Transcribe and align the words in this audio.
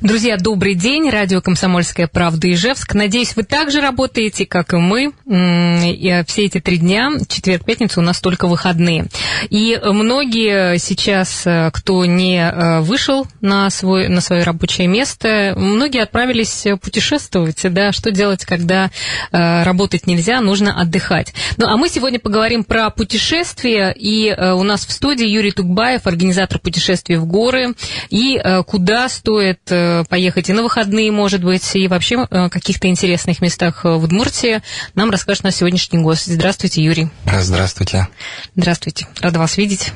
Друзья, 0.00 0.36
добрый 0.36 0.74
день. 0.74 1.08
Радио 1.08 1.40
«Комсомольская 1.40 2.08
правда» 2.08 2.50
Ижевск. 2.50 2.94
Надеюсь, 2.94 3.36
вы 3.36 3.44
также 3.44 3.80
работаете, 3.80 4.44
как 4.44 4.74
и 4.74 4.76
мы. 4.76 5.12
И 5.24 6.22
все 6.26 6.44
эти 6.44 6.60
три 6.60 6.78
дня, 6.78 7.12
четверг, 7.28 7.64
пятница, 7.64 8.00
у 8.00 8.02
нас 8.02 8.20
только 8.20 8.48
выходные. 8.48 9.06
И 9.50 9.80
многие 9.82 10.78
сейчас, 10.78 11.46
э, 11.46 11.70
кто 11.72 12.04
не 12.04 12.38
э, 12.38 12.80
вышел 12.80 13.26
на, 13.40 13.70
свой, 13.70 14.08
на 14.08 14.20
свое 14.20 14.42
рабочее 14.42 14.88
место, 14.88 15.54
многие 15.56 16.02
отправились 16.02 16.66
путешествовать. 16.82 17.60
Да, 17.72 17.92
что 17.92 18.10
делать, 18.10 18.44
когда 18.44 18.90
э, 19.30 19.62
работать 19.62 20.08
нельзя, 20.08 20.40
нужно 20.40 20.78
отдыхать. 20.78 21.34
Ну, 21.56 21.66
а 21.66 21.76
мы 21.76 21.88
сегодня 21.88 22.18
поговорим 22.18 22.64
про 22.64 22.90
путешествия. 22.90 23.94
И 23.96 24.34
у 24.34 24.64
нас 24.64 24.86
в 24.86 24.90
студии 24.90 25.26
Юрий 25.26 25.52
Тукбаев, 25.52 26.06
организатор 26.06 26.58
путешествий 26.58 27.16
в 27.16 27.26
горы. 27.26 27.74
И 28.10 28.42
куда 28.66 29.08
стоит 29.08 29.60
поехать 30.08 30.48
и 30.48 30.52
на 30.52 30.62
выходные, 30.62 31.10
может 31.12 31.42
быть, 31.42 31.74
и 31.74 31.88
вообще 31.88 32.26
э, 32.30 32.48
каких-то 32.48 32.88
интересных 32.88 33.40
местах 33.40 33.84
э, 33.84 33.94
в 33.94 34.04
Удмуртии 34.04 34.62
нам 34.94 35.10
расскажет 35.10 35.44
наш 35.44 35.54
сегодняшний 35.54 36.00
гость. 36.00 36.26
Здравствуйте, 36.26 36.82
Юрий. 36.82 37.08
Здравствуйте. 37.26 38.08
Здравствуйте. 38.56 39.06
Рада 39.20 39.38
вас 39.38 39.56
видеть. 39.56 39.92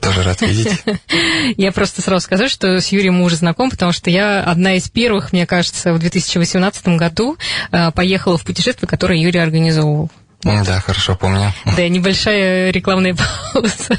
Тоже 0.00 0.22
рад 0.22 0.40
видеть. 0.40 0.82
Я 1.56 1.72
просто 1.72 2.02
сразу 2.02 2.24
скажу, 2.24 2.48
что 2.48 2.80
с 2.80 2.88
Юрием 2.88 3.14
мы 3.14 3.24
уже 3.24 3.36
знаком, 3.36 3.70
потому 3.70 3.92
что 3.92 4.10
я 4.10 4.42
одна 4.42 4.74
из 4.74 4.88
первых, 4.88 5.32
мне 5.32 5.46
кажется, 5.46 5.92
в 5.92 5.98
2018 5.98 6.88
году 6.88 7.36
э, 7.70 7.92
поехала 7.92 8.36
в 8.36 8.44
путешествие, 8.44 8.88
которое 8.88 9.20
Юрий 9.20 9.38
организовывал. 9.38 10.10
Да, 10.64 10.80
хорошо 10.80 11.16
помню. 11.16 11.52
Да, 11.76 11.88
небольшая 11.88 12.70
рекламная 12.70 13.14
пауза. 13.52 13.98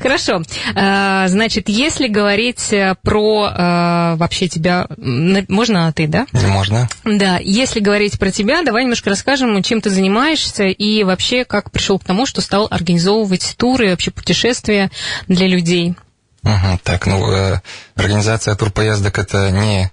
Хорошо. 0.00 0.42
А, 0.74 1.28
значит, 1.28 1.68
если 1.68 2.08
говорить 2.08 2.72
э, 2.72 2.96
про 3.02 3.48
э, 3.48 4.14
вообще 4.16 4.48
тебя... 4.48 4.86
Можно 4.96 5.92
ты, 5.92 6.08
да? 6.08 6.26
Можно. 6.32 6.88
Да, 7.04 7.38
если 7.40 7.80
говорить 7.80 8.18
про 8.18 8.30
тебя, 8.30 8.62
давай 8.62 8.82
немножко 8.82 9.10
расскажем, 9.10 9.62
чем 9.62 9.80
ты 9.80 9.90
занимаешься 9.90 10.64
и 10.64 11.04
вообще 11.04 11.44
как 11.44 11.70
пришел 11.70 11.98
к 11.98 12.04
тому, 12.04 12.26
что 12.26 12.40
стал 12.40 12.66
организовывать 12.70 13.54
туры, 13.56 13.90
вообще 13.90 14.10
путешествия 14.10 14.90
для 15.28 15.46
людей. 15.46 15.94
Угу, 16.44 16.80
так, 16.82 17.06
ну, 17.06 17.32
э, 17.32 17.60
организация 17.94 18.56
турпоездок– 18.56 19.16
это 19.20 19.50
не 19.52 19.90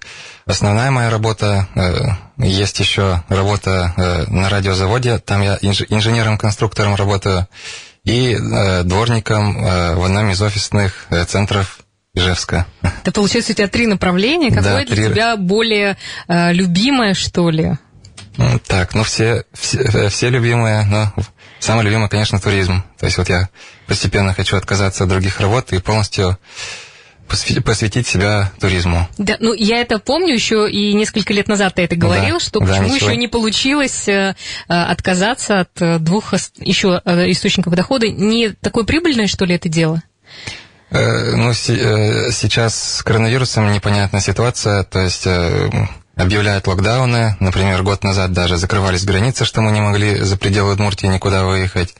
основная 0.50 0.90
моя 0.90 1.10
работа. 1.10 1.68
Э, 1.74 2.44
есть 2.44 2.78
еще 2.80 3.22
работа 3.28 3.94
э, 3.96 4.24
на 4.30 4.48
радиозаводе, 4.48 5.18
там 5.18 5.42
я 5.42 5.58
инж, 5.60 5.82
инженером-конструктором 5.88 6.94
работаю, 6.94 7.48
и 8.04 8.34
э, 8.34 8.82
дворником 8.82 9.64
э, 9.64 9.94
в 9.94 10.04
одном 10.04 10.30
из 10.30 10.40
офисных 10.42 11.06
э, 11.10 11.24
центров 11.24 11.80
Ижевска. 12.14 12.66
Это 12.82 13.12
получается 13.12 13.52
у 13.52 13.54
тебя 13.54 13.68
три 13.68 13.86
направления. 13.86 14.48
Какое 14.48 14.62
да, 14.62 14.84
для 14.84 14.96
три... 14.96 15.04
тебя 15.06 15.36
более 15.36 15.96
э, 16.28 16.52
любимое, 16.52 17.14
что 17.14 17.50
ли? 17.50 17.76
Так, 18.66 18.94
ну 18.94 19.02
все, 19.02 19.44
все, 19.52 19.78
э, 19.78 20.08
все 20.08 20.30
любимые, 20.30 20.84
но 20.84 21.12
самое 21.58 21.84
любимое, 21.84 22.08
конечно, 22.08 22.40
туризм. 22.40 22.82
То 22.98 23.06
есть 23.06 23.18
вот 23.18 23.28
я 23.28 23.48
постепенно 23.86 24.32
хочу 24.32 24.56
отказаться 24.56 25.04
от 25.04 25.10
других 25.10 25.40
работ 25.40 25.72
и 25.72 25.78
полностью 25.78 26.38
посвятить 27.30 28.06
себя 28.06 28.52
туризму. 28.60 29.08
Да, 29.18 29.36
ну 29.40 29.54
я 29.54 29.80
это 29.80 29.98
помню 29.98 30.34
еще 30.34 30.70
и 30.70 30.92
несколько 30.94 31.32
лет 31.32 31.48
назад 31.48 31.74
ты 31.76 31.82
это 31.82 31.96
говорил, 31.96 32.34
да, 32.34 32.40
что 32.40 32.60
да, 32.60 32.66
почему 32.66 32.94
ничего. 32.94 33.10
еще 33.10 33.16
не 33.16 33.28
получилось 33.28 34.08
э, 34.08 34.34
э 34.68 34.72
отказаться 34.74 35.60
от 35.60 35.80
э, 35.80 35.98
двух 35.98 36.34
еще 36.58 37.00
э, 37.04 37.30
источников 37.30 37.74
дохода. 37.74 38.08
Не 38.08 38.50
такое 38.50 38.84
прибыльное, 38.84 39.26
что 39.26 39.44
ли, 39.44 39.54
это 39.54 39.68
дело? 39.68 40.02
Э, 40.90 41.36
ну, 41.36 41.52
с, 41.54 41.70
э, 41.70 42.30
сейчас 42.32 42.96
с 42.96 43.02
коронавирусом 43.02 43.72
непонятная 43.72 44.20
ситуация, 44.20 44.82
то 44.84 45.00
есть 45.00 45.26
объявляют 46.16 46.66
локдауны. 46.66 47.36
Например, 47.40 47.82
год 47.82 48.04
назад 48.04 48.32
даже 48.32 48.56
закрывались 48.56 49.04
границы, 49.04 49.44
что 49.44 49.60
мы 49.60 49.72
не 49.72 49.80
могли 49.80 50.18
за 50.18 50.36
пределы 50.36 50.72
Удмуртии 50.72 51.06
никуда 51.06 51.44
выехать. 51.44 51.94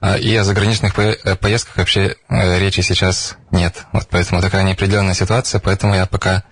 А, 0.00 0.16
и 0.16 0.34
о 0.36 0.44
заграничных 0.44 0.98
э, 0.98 1.36
поездках 1.36 1.78
вообще 1.78 2.16
э, 2.28 2.58
речи 2.58 2.80
сейчас 2.82 3.36
нет. 3.50 3.86
Вот 3.92 4.06
поэтому 4.10 4.42
такая 4.42 4.62
неопределенная 4.62 5.14
ситуация, 5.14 5.58
поэтому 5.58 5.94
я 5.94 6.06
пока 6.06 6.44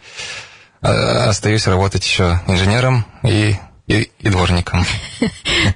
э, 0.80 0.88
остаюсь 0.88 1.66
работать 1.66 2.04
еще 2.04 2.40
инженером 2.46 3.04
и 3.22 3.56
и, 3.86 4.10
и 4.18 4.28
дворником. 4.28 4.84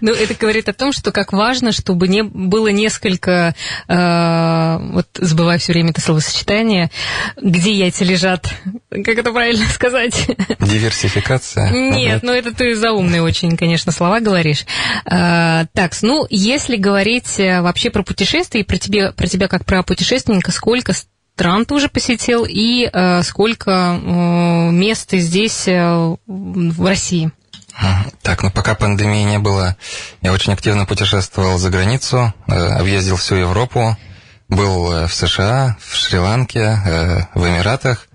Ну, 0.00 0.12
это 0.12 0.34
говорит 0.34 0.68
о 0.68 0.72
том, 0.72 0.92
что 0.92 1.12
как 1.12 1.32
важно, 1.32 1.72
чтобы 1.72 2.08
не 2.08 2.22
было 2.22 2.68
несколько, 2.68 3.54
э, 3.88 4.78
вот 4.92 5.06
забываю 5.14 5.58
все 5.58 5.72
время 5.72 5.90
это 5.90 6.00
словосочетание, 6.00 6.90
где 7.40 7.72
яйца 7.72 8.04
лежат, 8.04 8.52
как 8.90 9.08
это 9.08 9.32
правильно 9.32 9.66
сказать? 9.72 10.28
Диверсификация? 10.60 11.70
Нет, 11.70 12.22
ну 12.22 12.32
это 12.32 12.54
ты 12.54 12.74
заумные 12.74 13.22
очень, 13.22 13.56
конечно, 13.56 13.90
слова 13.92 14.20
говоришь. 14.20 14.66
Э, 15.04 15.66
так, 15.72 15.92
ну, 16.02 16.26
если 16.30 16.76
говорить 16.76 17.40
э, 17.40 17.60
вообще 17.60 17.90
про 17.90 18.02
путешествия, 18.02 18.60
и 18.60 18.64
про 18.64 18.78
тебя, 18.78 19.12
про 19.12 19.26
тебя 19.26 19.48
как 19.48 19.64
про 19.64 19.82
путешественника, 19.82 20.52
сколько 20.52 20.92
стран 20.92 21.64
ты 21.64 21.74
уже 21.74 21.88
посетил 21.88 22.44
и 22.48 22.88
э, 22.92 23.22
сколько 23.22 23.70
э, 23.70 24.70
мест 24.70 25.10
здесь 25.12 25.68
э, 25.68 26.16
в 26.26 26.86
России? 26.86 27.30
Так, 28.22 28.42
ну 28.42 28.50
пока 28.50 28.74
пандемии 28.74 29.22
не 29.22 29.38
было, 29.38 29.76
я 30.20 30.32
очень 30.32 30.52
активно 30.52 30.84
путешествовал 30.84 31.58
за 31.58 31.70
границу, 31.70 32.34
э, 32.46 32.52
объездил 32.52 33.16
всю 33.16 33.36
Европу, 33.36 33.96
был 34.48 34.92
э, 34.92 35.06
в 35.06 35.14
США, 35.14 35.76
в 35.80 35.94
Шри-Ланке, 35.94 36.60
э, 36.60 37.20
в 37.34 37.48
Эмиратах. 37.48 38.08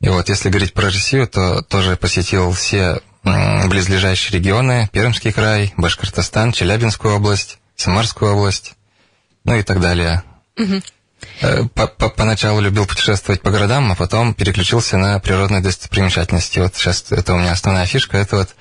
И 0.00 0.08
вот 0.08 0.28
если 0.28 0.48
говорить 0.48 0.74
про 0.74 0.84
Россию, 0.84 1.26
то 1.26 1.62
тоже 1.62 1.96
посетил 1.96 2.52
все 2.52 3.00
близлежащие 3.22 4.38
регионы, 4.38 4.90
Пермский 4.92 5.32
край, 5.32 5.72
Башкортостан, 5.78 6.52
Челябинскую 6.52 7.16
область, 7.16 7.58
Самарскую 7.74 8.34
область, 8.34 8.74
ну 9.44 9.56
и 9.56 9.62
так 9.62 9.80
далее. 9.80 10.22
Угу. 10.58 11.68
Поначалу 12.16 12.60
любил 12.60 12.86
путешествовать 12.86 13.40
по 13.40 13.50
городам, 13.50 13.90
а 13.90 13.94
потом 13.94 14.34
переключился 14.34 14.98
на 14.98 15.18
природные 15.20 15.62
достопримечательности. 15.62 16.58
Вот 16.58 16.76
сейчас 16.76 17.06
это 17.10 17.32
у 17.34 17.38
меня 17.38 17.52
основная 17.52 17.86
фишка, 17.86 18.18
это 18.18 18.36
вот 18.36 18.54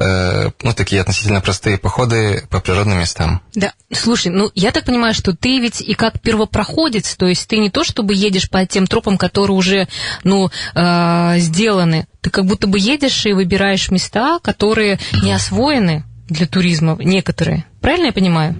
ну, 0.00 0.72
такие 0.74 1.00
относительно 1.00 1.40
простые 1.40 1.76
походы 1.76 2.46
по 2.48 2.60
природным 2.60 2.98
местам. 2.98 3.42
Да, 3.54 3.74
слушай, 3.92 4.28
ну, 4.28 4.50
я 4.54 4.72
так 4.72 4.86
понимаю, 4.86 5.12
что 5.12 5.36
ты 5.36 5.58
ведь 5.58 5.80
и 5.82 5.94
как 5.94 6.20
первопроходец, 6.20 7.16
то 7.16 7.26
есть 7.26 7.46
ты 7.48 7.58
не 7.58 7.70
то 7.70 7.84
чтобы 7.84 8.14
едешь 8.14 8.48
по 8.48 8.64
тем 8.64 8.86
тропам, 8.86 9.18
которые 9.18 9.56
уже, 9.56 9.88
ну, 10.24 10.50
э, 10.74 11.34
сделаны, 11.38 12.06
ты 12.20 12.30
как 12.30 12.46
будто 12.46 12.66
бы 12.66 12.78
едешь 12.78 13.26
и 13.26 13.32
выбираешь 13.32 13.90
места, 13.90 14.38
которые 14.40 14.98
не 15.22 15.32
освоены 15.32 16.04
для 16.28 16.46
туризма, 16.46 16.96
некоторые. 16.98 17.64
Правильно 17.80 18.06
я 18.06 18.12
понимаю? 18.12 18.58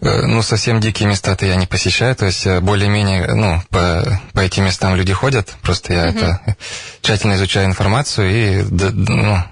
Э, 0.00 0.22
ну, 0.26 0.42
совсем 0.42 0.80
дикие 0.80 1.08
места-то 1.08 1.44
я 1.44 1.56
не 1.56 1.66
посещаю, 1.66 2.16
то 2.16 2.26
есть 2.26 2.46
э, 2.46 2.60
более-менее, 2.60 3.34
ну, 3.34 3.62
по, 3.68 4.20
по 4.32 4.40
этим 4.40 4.64
местам 4.64 4.96
люди 4.96 5.12
ходят, 5.12 5.54
просто 5.62 5.92
я 5.92 6.06
uh-huh. 6.06 6.16
это 6.16 6.56
тщательно 7.02 7.34
изучаю 7.34 7.66
информацию 7.66 8.30
и 8.30 8.62
ну, 8.70 9.44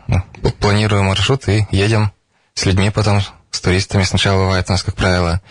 планирую 0.58 1.02
маршрут 1.02 1.48
и 1.48 1.66
едем 1.70 2.12
с 2.54 2.64
людьми 2.64 2.90
потом, 2.90 3.20
с 3.50 3.60
туристами. 3.60 4.04
Сначала 4.04 4.44
бывает 4.44 4.66
у 4.68 4.72
нас, 4.72 4.82
как 4.82 4.94
правило, 4.94 5.42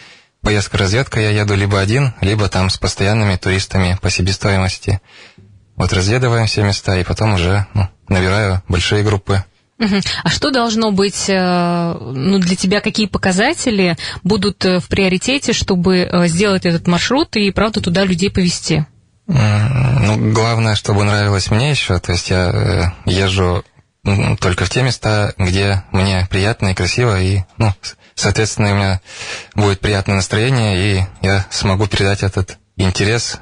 поездка-разведка, 0.42 1.20
я 1.20 1.30
еду 1.30 1.54
либо 1.56 1.80
один, 1.80 2.14
либо 2.22 2.50
там 2.50 2.70
с 2.72 2.78
постоянными 2.78 3.36
туристами 3.36 3.98
по 4.02 4.10
себестоимости. 4.10 5.00
Вот 5.76 5.94
разведываем 5.94 6.48
все 6.48 6.64
места 6.64 6.98
и 6.98 7.04
потом 7.04 7.36
уже 7.36 7.68
ну, 7.76 7.88
набираю 8.08 8.64
большие 8.68 9.04
группы. 9.04 9.44
А 9.80 10.30
что 10.30 10.50
должно 10.50 10.92
быть 10.92 11.30
э, 11.30 11.98
ну, 12.00 12.40
для 12.40 12.56
тебя, 12.56 12.82
какие 12.82 13.06
показатели 13.06 13.96
будут 14.24 14.66
э, 14.66 14.80
в 14.80 14.88
приоритете, 14.88 15.54
чтобы 15.54 15.98
э, 16.00 16.28
сделать 16.28 16.66
этот 16.66 16.88
маршрут 16.88 17.36
и, 17.36 17.52
правда, 17.52 17.82
туда 17.82 18.04
людей 18.04 18.32
повезти? 18.32 18.86
Ну, 19.28 20.32
главное, 20.34 20.76
чтобы 20.76 21.04
нравилось 21.04 21.52
мне 21.52 21.70
еще. 21.70 22.00
То 22.00 22.14
есть 22.14 22.30
я 22.30 22.96
езжу 23.06 23.64
только 24.40 24.64
в 24.66 24.70
те 24.70 24.82
места, 24.82 25.34
где 25.38 25.84
мне 25.92 26.26
приятно 26.30 26.70
и 26.70 26.74
красиво, 26.74 27.22
и, 27.22 27.42
ну, 27.58 27.74
соответственно, 28.16 28.72
у 28.72 28.76
меня 28.76 29.02
будет 29.54 29.82
приятное 29.82 30.16
настроение, 30.16 30.78
и 30.80 31.06
я 31.22 31.46
смогу 31.50 31.88
передать 31.88 32.24
этот 32.24 32.58
интерес 32.78 33.40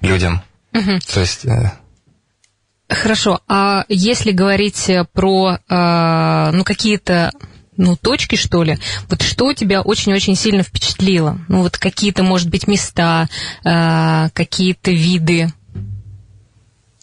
людям. 0.00 0.42
Угу. 0.74 0.98
То 1.14 1.20
есть 1.20 1.46
Хорошо, 2.88 3.40
а 3.48 3.84
если 3.88 4.32
говорить 4.32 4.90
про 5.12 5.58
э, 5.68 6.50
ну, 6.52 6.64
какие-то 6.64 7.32
ну, 7.76 7.96
точки, 7.96 8.36
что 8.36 8.62
ли, 8.62 8.78
вот 9.08 9.22
что 9.22 9.52
тебя 9.52 9.82
очень-очень 9.82 10.34
сильно 10.34 10.62
впечатлило? 10.62 11.38
Ну, 11.48 11.62
вот 11.62 11.78
какие-то, 11.78 12.22
может 12.22 12.48
быть, 12.48 12.66
места, 12.66 13.28
э, 13.64 14.30
какие-то 14.32 14.90
виды? 14.90 15.52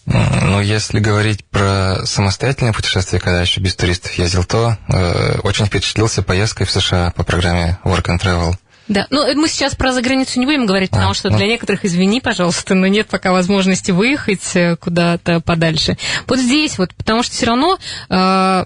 Ну, 0.05 0.61
если 0.61 0.99
говорить 0.99 1.45
про 1.45 2.05
самостоятельное 2.05 2.73
путешествие, 2.73 3.19
когда 3.19 3.41
еще 3.41 3.59
без 3.59 3.75
туристов 3.75 4.13
ездил, 4.13 4.43
то 4.43 4.77
э, 4.87 5.39
очень 5.39 5.65
впечатлился 5.65 6.21
поездкой 6.21 6.67
в 6.67 6.71
США 6.71 7.11
по 7.15 7.23
программе 7.23 7.79
Work 7.83 8.05
and 8.05 8.21
Travel. 8.21 8.55
Да, 8.87 9.07
ну 9.09 9.25
мы 9.35 9.47
сейчас 9.47 9.75
про 9.75 9.91
заграницу 9.91 10.39
не 10.39 10.45
будем 10.45 10.65
говорить, 10.65 10.91
потому 10.91 11.11
а, 11.11 11.13
что 11.15 11.29
ну... 11.29 11.37
для 11.37 11.47
некоторых, 11.47 11.85
извини, 11.85 12.21
пожалуйста, 12.21 12.75
но 12.75 12.87
нет 12.87 13.07
пока 13.07 13.31
возможности 13.31 13.91
выехать 13.91 14.55
э, 14.55 14.75
куда-то 14.75 15.39
подальше. 15.39 15.97
Вот 16.27 16.39
здесь 16.39 16.77
вот, 16.77 16.93
потому 16.93 17.23
что 17.23 17.33
все 17.33 17.47
равно 17.47 17.79
э, 18.09 18.65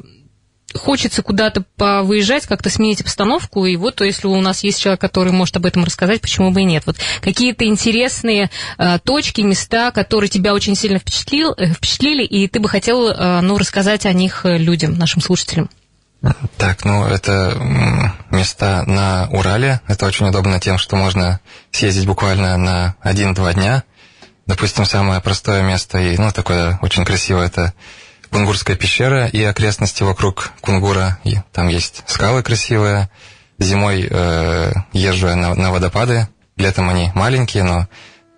хочется 0.76 1.22
куда-то 1.24 1.64
повыезжать, 1.78 2.46
как-то 2.46 2.70
сменить 2.70 3.02
обстановку, 3.02 3.66
и 3.66 3.76
вот, 3.76 4.02
если 4.02 4.28
у 4.28 4.42
нас 4.42 4.64
есть 4.64 4.82
человек, 4.82 5.02
который 5.02 5.32
может 5.32 5.56
об 5.56 5.66
этом 5.66 5.84
рассказать, 5.84 6.22
почему 6.22 6.52
бы 6.52 6.62
и 6.62 6.66
нет. 6.66 6.84
Вот 6.86 6.98
какие-то 7.22 7.66
интересные 7.66 8.50
э, 8.78 9.00
точки, 9.00 9.42
места, 9.42 9.92
которые 9.92 10.30
тебя 10.30 10.54
очень 10.54 10.76
сильно 10.76 11.00
впечатлил, 11.00 11.54
э, 11.58 11.68
впечатлили, 11.74 12.24
и 12.24 12.48
ты 12.48 12.60
бы 12.60 12.70
хотел, 12.70 13.08
э, 13.08 13.42
ну, 13.42 13.58
рассказать 13.58 14.06
о 14.06 14.14
них 14.14 14.46
э, 14.46 14.58
людям, 14.58 14.98
нашим 14.98 15.22
слушателям. 15.22 15.70
Так, 16.58 16.84
ну, 16.84 17.06
это 17.06 17.58
места 18.30 18.84
на 18.86 19.30
Урале. 19.32 19.82
Это 19.88 20.06
очень 20.06 20.28
удобно 20.28 20.60
тем, 20.60 20.78
что 20.78 20.96
можно 20.96 21.40
съездить 21.72 22.06
буквально 22.06 22.58
на 22.58 22.96
один-два 23.02 23.54
дня. 23.54 23.84
Допустим, 24.46 24.86
самое 24.86 25.22
простое 25.22 25.62
место 25.62 26.00
и, 26.00 26.18
ну, 26.18 26.32
такое 26.32 26.78
очень 26.82 27.06
красивое, 27.06 27.46
это 27.46 27.74
Кунгурская 28.32 28.76
пещера 28.76 29.28
и 29.28 29.44
окрестности 29.44 30.04
вокруг 30.04 30.52
Кунгура. 30.62 31.20
И 31.24 31.38
там 31.52 31.68
есть 31.68 32.04
скалы 32.08 32.44
красивые. 32.44 33.10
Зимой 33.58 34.08
э, 34.10 34.72
езжу 34.94 35.28
на, 35.36 35.56
на 35.56 35.72
водопады. 35.72 36.28
Летом 36.56 36.90
они 36.90 37.12
маленькие, 37.16 37.64
но 37.64 37.88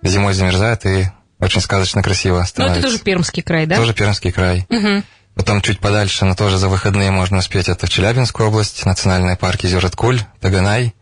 зимой 0.02 0.34
замерзают 0.34 0.86
и 0.86 1.08
очень 1.40 1.62
сказочно 1.62 2.02
красиво 2.04 2.44
становится. 2.44 2.82
Ну, 2.82 2.88
это 2.88 2.88
тоже 2.88 3.04
Пермский 3.04 3.44
край, 3.44 3.66
да? 3.66 3.76
Тоже 3.76 3.94
Пермский 3.94 4.32
край. 4.32 4.66
Угу. 4.70 5.04
Потом 5.36 5.62
чуть 5.62 5.80
подальше, 5.80 6.26
но 6.26 6.36
тоже 6.36 6.58
за 6.58 6.68
выходные 6.68 7.12
можно 7.12 7.38
успеть. 7.38 7.70
Это 7.70 7.86
в 7.86 7.90
Челябинскую 7.90 8.50
область, 8.50 8.86
национальные 8.86 9.38
парки 9.38 9.68
Зюраткуль, 9.68 10.20
Таганай, 10.40 10.94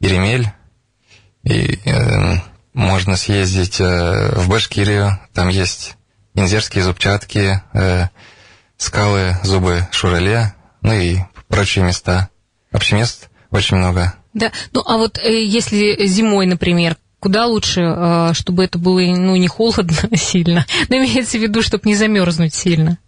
Еремель. 0.00 0.50
И 1.42 1.78
э, 1.84 2.36
можно 2.74 3.16
съездить 3.16 3.80
э, 3.80 4.32
в 4.36 4.48
Башкирию. 4.48 5.18
Там 5.32 5.48
есть 5.48 5.96
инзерские 6.34 6.84
зубчатки, 6.84 7.62
э, 7.72 8.08
скалы, 8.76 9.36
зубы 9.42 9.88
Шурале, 9.90 10.54
ну 10.82 10.92
и 10.92 11.18
прочие 11.48 11.84
места. 11.84 12.28
Вообще 12.70 12.96
мест 12.96 13.28
очень 13.50 13.76
много. 13.76 14.14
Да, 14.32 14.52
ну 14.72 14.82
а 14.86 14.96
вот 14.96 15.18
э, 15.18 15.44
если 15.44 16.06
зимой, 16.06 16.46
например, 16.46 16.96
куда 17.18 17.46
лучше, 17.46 17.80
э, 17.80 18.30
чтобы 18.34 18.64
это 18.64 18.78
было 18.78 19.00
ну, 19.00 19.36
не 19.36 19.48
холодно 19.48 19.96
сильно, 20.16 20.66
но 20.88 20.96
имеется 20.96 21.38
в 21.38 21.42
виду, 21.42 21.62
чтобы 21.62 21.82
не 21.86 21.94
замерзнуть 21.94 22.54
сильно? 22.54 22.98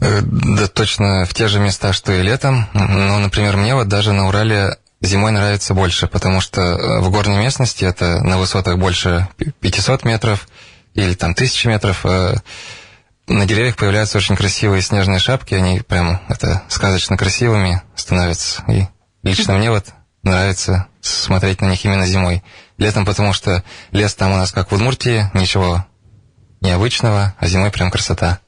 Э, 0.00 0.20
да 0.22 0.66
точно 0.66 1.26
в 1.26 1.34
те 1.34 1.48
же 1.48 1.60
места, 1.60 1.92
что 1.92 2.12
и 2.12 2.22
летом. 2.22 2.66
Но, 2.72 3.18
например, 3.18 3.56
мне 3.56 3.74
вот 3.74 3.88
даже 3.88 4.12
на 4.12 4.28
Урале 4.28 4.76
зимой 5.00 5.30
нравится 5.32 5.74
больше, 5.74 6.06
потому 6.06 6.40
что 6.40 6.60
э, 6.60 7.00
в 7.00 7.10
горной 7.10 7.38
местности 7.38 7.84
это 7.84 8.22
на 8.22 8.38
высотах 8.38 8.78
больше 8.78 9.28
500 9.60 10.04
метров 10.04 10.48
или 10.94 11.14
там 11.14 11.32
1000 11.32 11.68
метров. 11.68 12.04
Э, 12.04 12.36
на 13.26 13.46
деревьях 13.46 13.76
появляются 13.76 14.18
очень 14.18 14.36
красивые 14.36 14.82
снежные 14.82 15.18
шапки, 15.18 15.54
они 15.54 15.80
прям 15.80 16.20
это 16.28 16.62
сказочно 16.68 17.16
красивыми 17.16 17.82
становятся. 17.94 18.62
И 18.68 18.86
лично 19.22 19.54
мне 19.54 19.70
вот 19.70 19.86
нравится 20.22 20.86
смотреть 21.00 21.60
на 21.60 21.66
них 21.66 21.84
именно 21.84 22.06
зимой. 22.06 22.42
Летом, 22.78 23.04
потому 23.04 23.32
что 23.32 23.62
лес 23.92 24.14
там 24.14 24.32
у 24.32 24.36
нас 24.36 24.52
как 24.52 24.70
в 24.70 24.74
Удмуртии, 24.74 25.30
ничего 25.34 25.84
необычного, 26.60 27.34
а 27.38 27.46
зимой 27.46 27.70
прям 27.70 27.90
красота. 27.90 28.40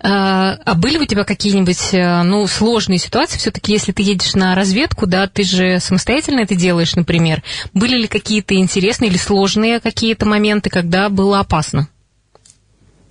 А, 0.00 0.58
а 0.64 0.74
были 0.74 0.98
у 0.98 1.06
тебя 1.06 1.24
какие-нибудь, 1.24 1.94
э, 1.94 2.22
ну, 2.22 2.46
сложные 2.46 2.98
ситуации? 2.98 3.38
Все-таки, 3.38 3.72
если 3.72 3.92
ты 3.92 4.02
едешь 4.02 4.34
на 4.34 4.54
разведку, 4.54 5.06
да, 5.06 5.26
ты 5.28 5.44
же 5.44 5.80
самостоятельно 5.80 6.40
это 6.40 6.54
делаешь, 6.54 6.94
например. 6.94 7.42
Были 7.72 7.96
ли 7.96 8.06
какие-то 8.06 8.54
интересные 8.54 9.10
или 9.10 9.16
сложные 9.16 9.80
какие-то 9.80 10.26
моменты, 10.26 10.70
когда 10.70 11.08
было 11.08 11.40
опасно? 11.40 11.88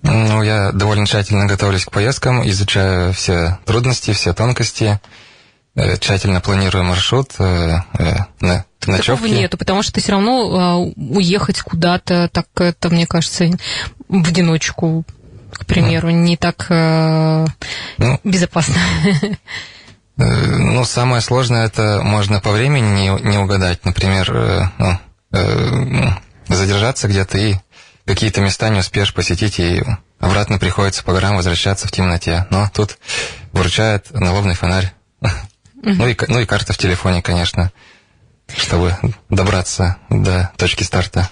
Ну, 0.01 0.43
я 0.43 0.71
довольно 0.71 1.05
тщательно 1.05 1.45
готовлюсь 1.45 1.85
к 1.85 1.91
поездкам, 1.91 2.47
изучаю 2.47 3.11
все 3.13 3.59
трудности, 3.65 4.13
все 4.13 4.33
тонкости, 4.33 4.99
э, 5.75 5.97
тщательно 5.97 6.41
планирую 6.41 6.83
маршрут, 6.85 7.31
э, 7.39 7.79
на 8.39 8.65
ночевки. 8.87 9.21
Такого 9.21 9.39
нету, 9.39 9.57
потому 9.57 9.83
что 9.83 9.93
ты 9.93 10.01
все 10.01 10.13
равно 10.13 10.57
а, 10.57 10.77
уехать 10.77 11.61
куда-то, 11.61 12.29
так 12.31 12.47
это, 12.55 12.89
мне 12.89 13.05
кажется, 13.05 13.49
в 14.07 14.27
одиночку 14.27 15.05
к 15.51 15.65
примеру, 15.65 16.09
не 16.09 16.37
так 16.37 16.67
э, 16.69 17.45
ну, 17.97 18.19
безопасно? 18.23 18.75
Э, 20.21 20.57
ну, 20.57 20.83
самое 20.83 21.21
сложное 21.21 21.65
это 21.65 22.01
можно 22.03 22.41
по 22.41 22.51
времени 22.51 22.91
не, 22.91 23.29
не 23.29 23.37
угадать. 23.37 23.85
Например, 23.85 24.29
э, 24.35 24.65
ну, 24.77 24.99
э, 25.31 26.09
задержаться 26.49 27.07
где-то 27.07 27.37
и 27.37 27.55
какие-то 28.05 28.41
места 28.41 28.67
не 28.67 28.79
успеешь 28.79 29.13
посетить, 29.13 29.59
и 29.59 29.81
обратно 30.19 30.59
приходится 30.59 31.05
по 31.05 31.13
горам 31.13 31.37
возвращаться 31.37 31.87
в 31.87 31.91
темноте. 31.91 32.45
Но 32.49 32.69
тут 32.73 32.97
выручает 33.53 34.11
налобный 34.11 34.55
фонарь. 34.55 34.91
Ну 35.81 36.07
и, 36.07 36.17
ну 36.27 36.39
и 36.41 36.45
карта 36.45 36.73
в 36.73 36.77
телефоне, 36.77 37.21
конечно, 37.21 37.71
чтобы 38.57 38.97
добраться 39.29 39.95
до 40.09 40.51
точки 40.57 40.83
старта. 40.83 41.29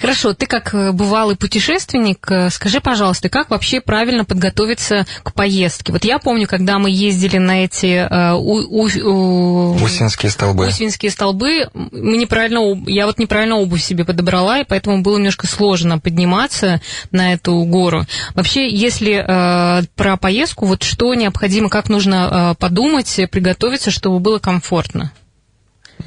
Хорошо, 0.00 0.34
ты 0.34 0.46
как 0.46 0.74
э, 0.74 0.92
бывалый 0.92 1.36
путешественник, 1.36 2.30
э, 2.30 2.50
скажи, 2.50 2.80
пожалуйста, 2.80 3.28
как 3.28 3.50
вообще 3.50 3.80
правильно 3.80 4.24
подготовиться 4.24 5.06
к 5.22 5.32
поездке? 5.32 5.92
Вот 5.92 6.04
я 6.04 6.18
помню, 6.18 6.46
когда 6.46 6.78
мы 6.78 6.90
ездили 6.90 7.38
на 7.38 7.64
эти 7.64 8.06
э, 8.08 8.32
у, 8.34 8.60
у, 8.60 8.88
у, 8.88 9.82
Усинские 9.82 10.30
столбы. 10.30 10.66
Усинские 10.66 11.10
столбы, 11.10 11.68
мы 11.74 12.16
неправильно, 12.16 12.60
я 12.86 13.06
вот 13.06 13.18
неправильно 13.18 13.56
обувь 13.56 13.82
себе 13.82 14.04
подобрала, 14.04 14.60
и 14.60 14.64
поэтому 14.64 15.02
было 15.02 15.16
немножко 15.16 15.46
сложно 15.46 15.98
подниматься 15.98 16.80
на 17.10 17.32
эту 17.32 17.62
гору. 17.64 18.06
Вообще, 18.34 18.68
если 18.68 19.14
э, 19.14 19.82
про 19.96 20.16
поездку, 20.16 20.66
вот 20.66 20.82
что 20.82 21.14
необходимо, 21.14 21.68
как 21.68 21.88
нужно 21.88 22.52
э, 22.52 22.54
подумать, 22.58 23.20
приготовиться, 23.30 23.90
чтобы 23.90 24.18
было 24.18 24.38
комфортно? 24.38 25.12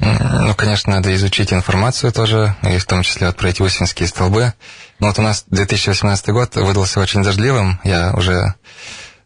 Ну, 0.00 0.54
конечно, 0.54 0.94
надо 0.94 1.14
изучить 1.14 1.52
информацию 1.52 2.12
тоже, 2.12 2.54
и 2.62 2.78
в 2.78 2.84
том 2.84 3.02
числе 3.02 3.28
вот 3.28 3.36
про 3.36 3.48
эти 3.48 3.62
Усинские 3.62 4.08
столбы. 4.08 4.52
Но 5.00 5.08
вот 5.08 5.18
у 5.18 5.22
нас 5.22 5.44
2018 5.48 6.28
год 6.28 6.54
выдался 6.56 7.00
очень 7.00 7.22
дождливым. 7.22 7.80
Я 7.84 8.12
уже 8.14 8.54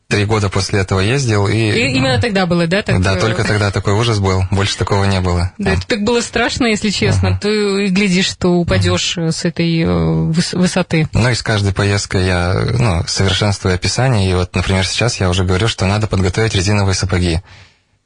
три 0.09 0.25
года 0.25 0.49
после 0.49 0.81
этого 0.81 1.00
ездил. 1.00 1.47
И, 1.49 1.55
и 1.55 1.97
именно 1.97 2.19
тогда 2.20 2.47
было, 2.47 2.67
да? 2.67 2.82
Так... 2.82 3.00
Да, 3.03 3.17
только 3.17 3.44
тогда 3.44 3.70
такой 3.70 3.93
ужас 3.93 4.19
был. 4.19 4.43
Больше 4.50 4.79
такого 4.79 5.04
не 5.04 5.21
было. 5.21 5.52
Да, 5.59 5.73
это 5.73 5.87
так 5.87 6.02
было 6.02 6.23
страшно, 6.23 6.66
если 6.66 6.88
честно. 6.90 7.28
Uh-huh. 7.28 7.40
Ты 7.40 7.88
глядишь, 7.88 8.26
что 8.26 8.54
упадешь 8.54 9.19
uh-huh. 9.19 9.31
с 9.31 9.45
этой 9.45 9.83
э, 9.83 9.87
высоты. 9.87 11.09
Ну 11.12 11.28
и 11.28 11.35
с 11.35 11.42
каждой 11.42 11.75
поездкой 11.75 12.26
я 12.26 12.54
ну, 12.78 13.04
совершенствую 13.07 13.75
описание. 13.75 14.31
И 14.31 14.35
вот, 14.35 14.54
например, 14.54 14.87
сейчас 14.87 15.21
я 15.21 15.28
уже 15.28 15.45
говорю, 15.45 15.69
что 15.69 15.85
надо 15.85 16.07
подготовить 16.07 16.54
резиновые 16.54 16.95
сапоги. 16.95 17.42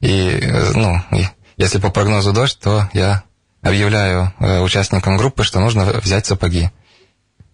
И, 0.00 0.40
э, 0.42 0.72
ну, 0.74 1.00
и 1.12 1.26
если 1.62 1.78
по 1.78 1.90
прогнозу 1.90 2.32
дождь, 2.32 2.58
то 2.60 2.88
я 2.92 3.22
объявляю 3.62 4.34
э, 4.40 4.60
участникам 4.60 5.16
группы, 5.16 5.44
что 5.44 5.60
нужно 5.60 5.84
взять 5.84 6.26
сапоги. 6.26 6.70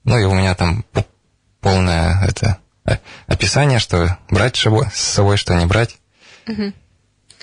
Ну 0.05 0.19
и 0.19 0.25
у 0.25 0.35
меня 0.35 0.55
там 0.55 0.85
полное 1.61 2.25
это 2.27 2.59
э, 2.87 2.97
описание, 3.27 3.79
что 3.79 4.17
брать 4.31 4.57
с 4.57 5.01
собой, 5.01 5.37
что 5.37 5.55
не 5.55 5.67
брать. 5.67 5.99
Угу. 6.47 6.73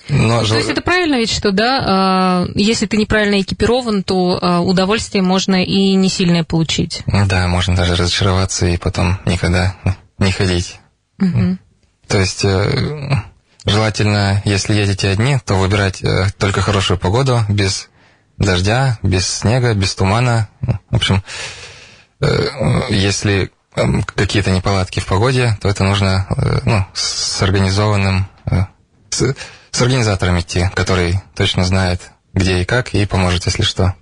Но 0.09 0.43
то 0.43 0.57
есть 0.57 0.69
это 0.69 0.81
правильно 0.81 1.15
ведь, 1.15 1.31
что 1.31 1.51
да, 1.51 1.83
а, 1.83 2.45
если 2.53 2.85
ты 2.85 2.97
неправильно 2.97 3.41
экипирован, 3.41 4.03
то 4.03 4.37
а, 4.39 4.61
удовольствие 4.61 5.23
можно 5.23 5.63
и 5.63 5.95
не 5.95 6.09
сильное 6.09 6.43
получить. 6.43 7.01
Да, 7.07 7.47
можно 7.47 7.75
даже 7.75 7.95
разочароваться 7.95 8.67
и 8.67 8.77
потом 8.77 9.19
никогда 9.25 9.75
не 10.19 10.31
ходить. 10.31 10.79
Угу. 11.19 11.57
То 12.07 12.19
есть 12.19 12.45
э, 12.45 13.23
Желательно, 13.65 14.41
если 14.45 14.75
едете 14.75 15.09
одни, 15.09 15.39
то 15.43 15.55
выбирать 15.55 16.03
э, 16.03 16.27
только 16.37 16.61
хорошую 16.61 16.99
погоду, 16.99 17.43
без 17.49 17.89
дождя, 18.37 18.99
без 19.01 19.27
снега, 19.27 19.73
без 19.73 19.95
тумана. 19.95 20.49
В 20.91 20.95
общем, 20.95 21.23
э, 22.21 22.27
если 22.89 23.51
э, 23.75 23.81
какие-то 24.15 24.51
неполадки 24.51 24.99
в 24.99 25.07
погоде, 25.07 25.57
то 25.61 25.67
это 25.67 25.83
нужно 25.83 26.27
э, 26.29 26.59
ну, 26.65 26.85
с 26.93 27.41
организованным, 27.41 28.27
э, 28.45 28.65
с, 29.09 29.35
с 29.71 29.81
организатором 29.81 30.39
идти, 30.39 30.69
который 30.75 31.21
точно 31.33 31.65
знает, 31.65 32.11
где 32.33 32.61
и 32.61 32.65
как, 32.65 32.93
и 32.93 33.05
поможет, 33.07 33.47
если 33.47 33.63
что. 33.63 33.95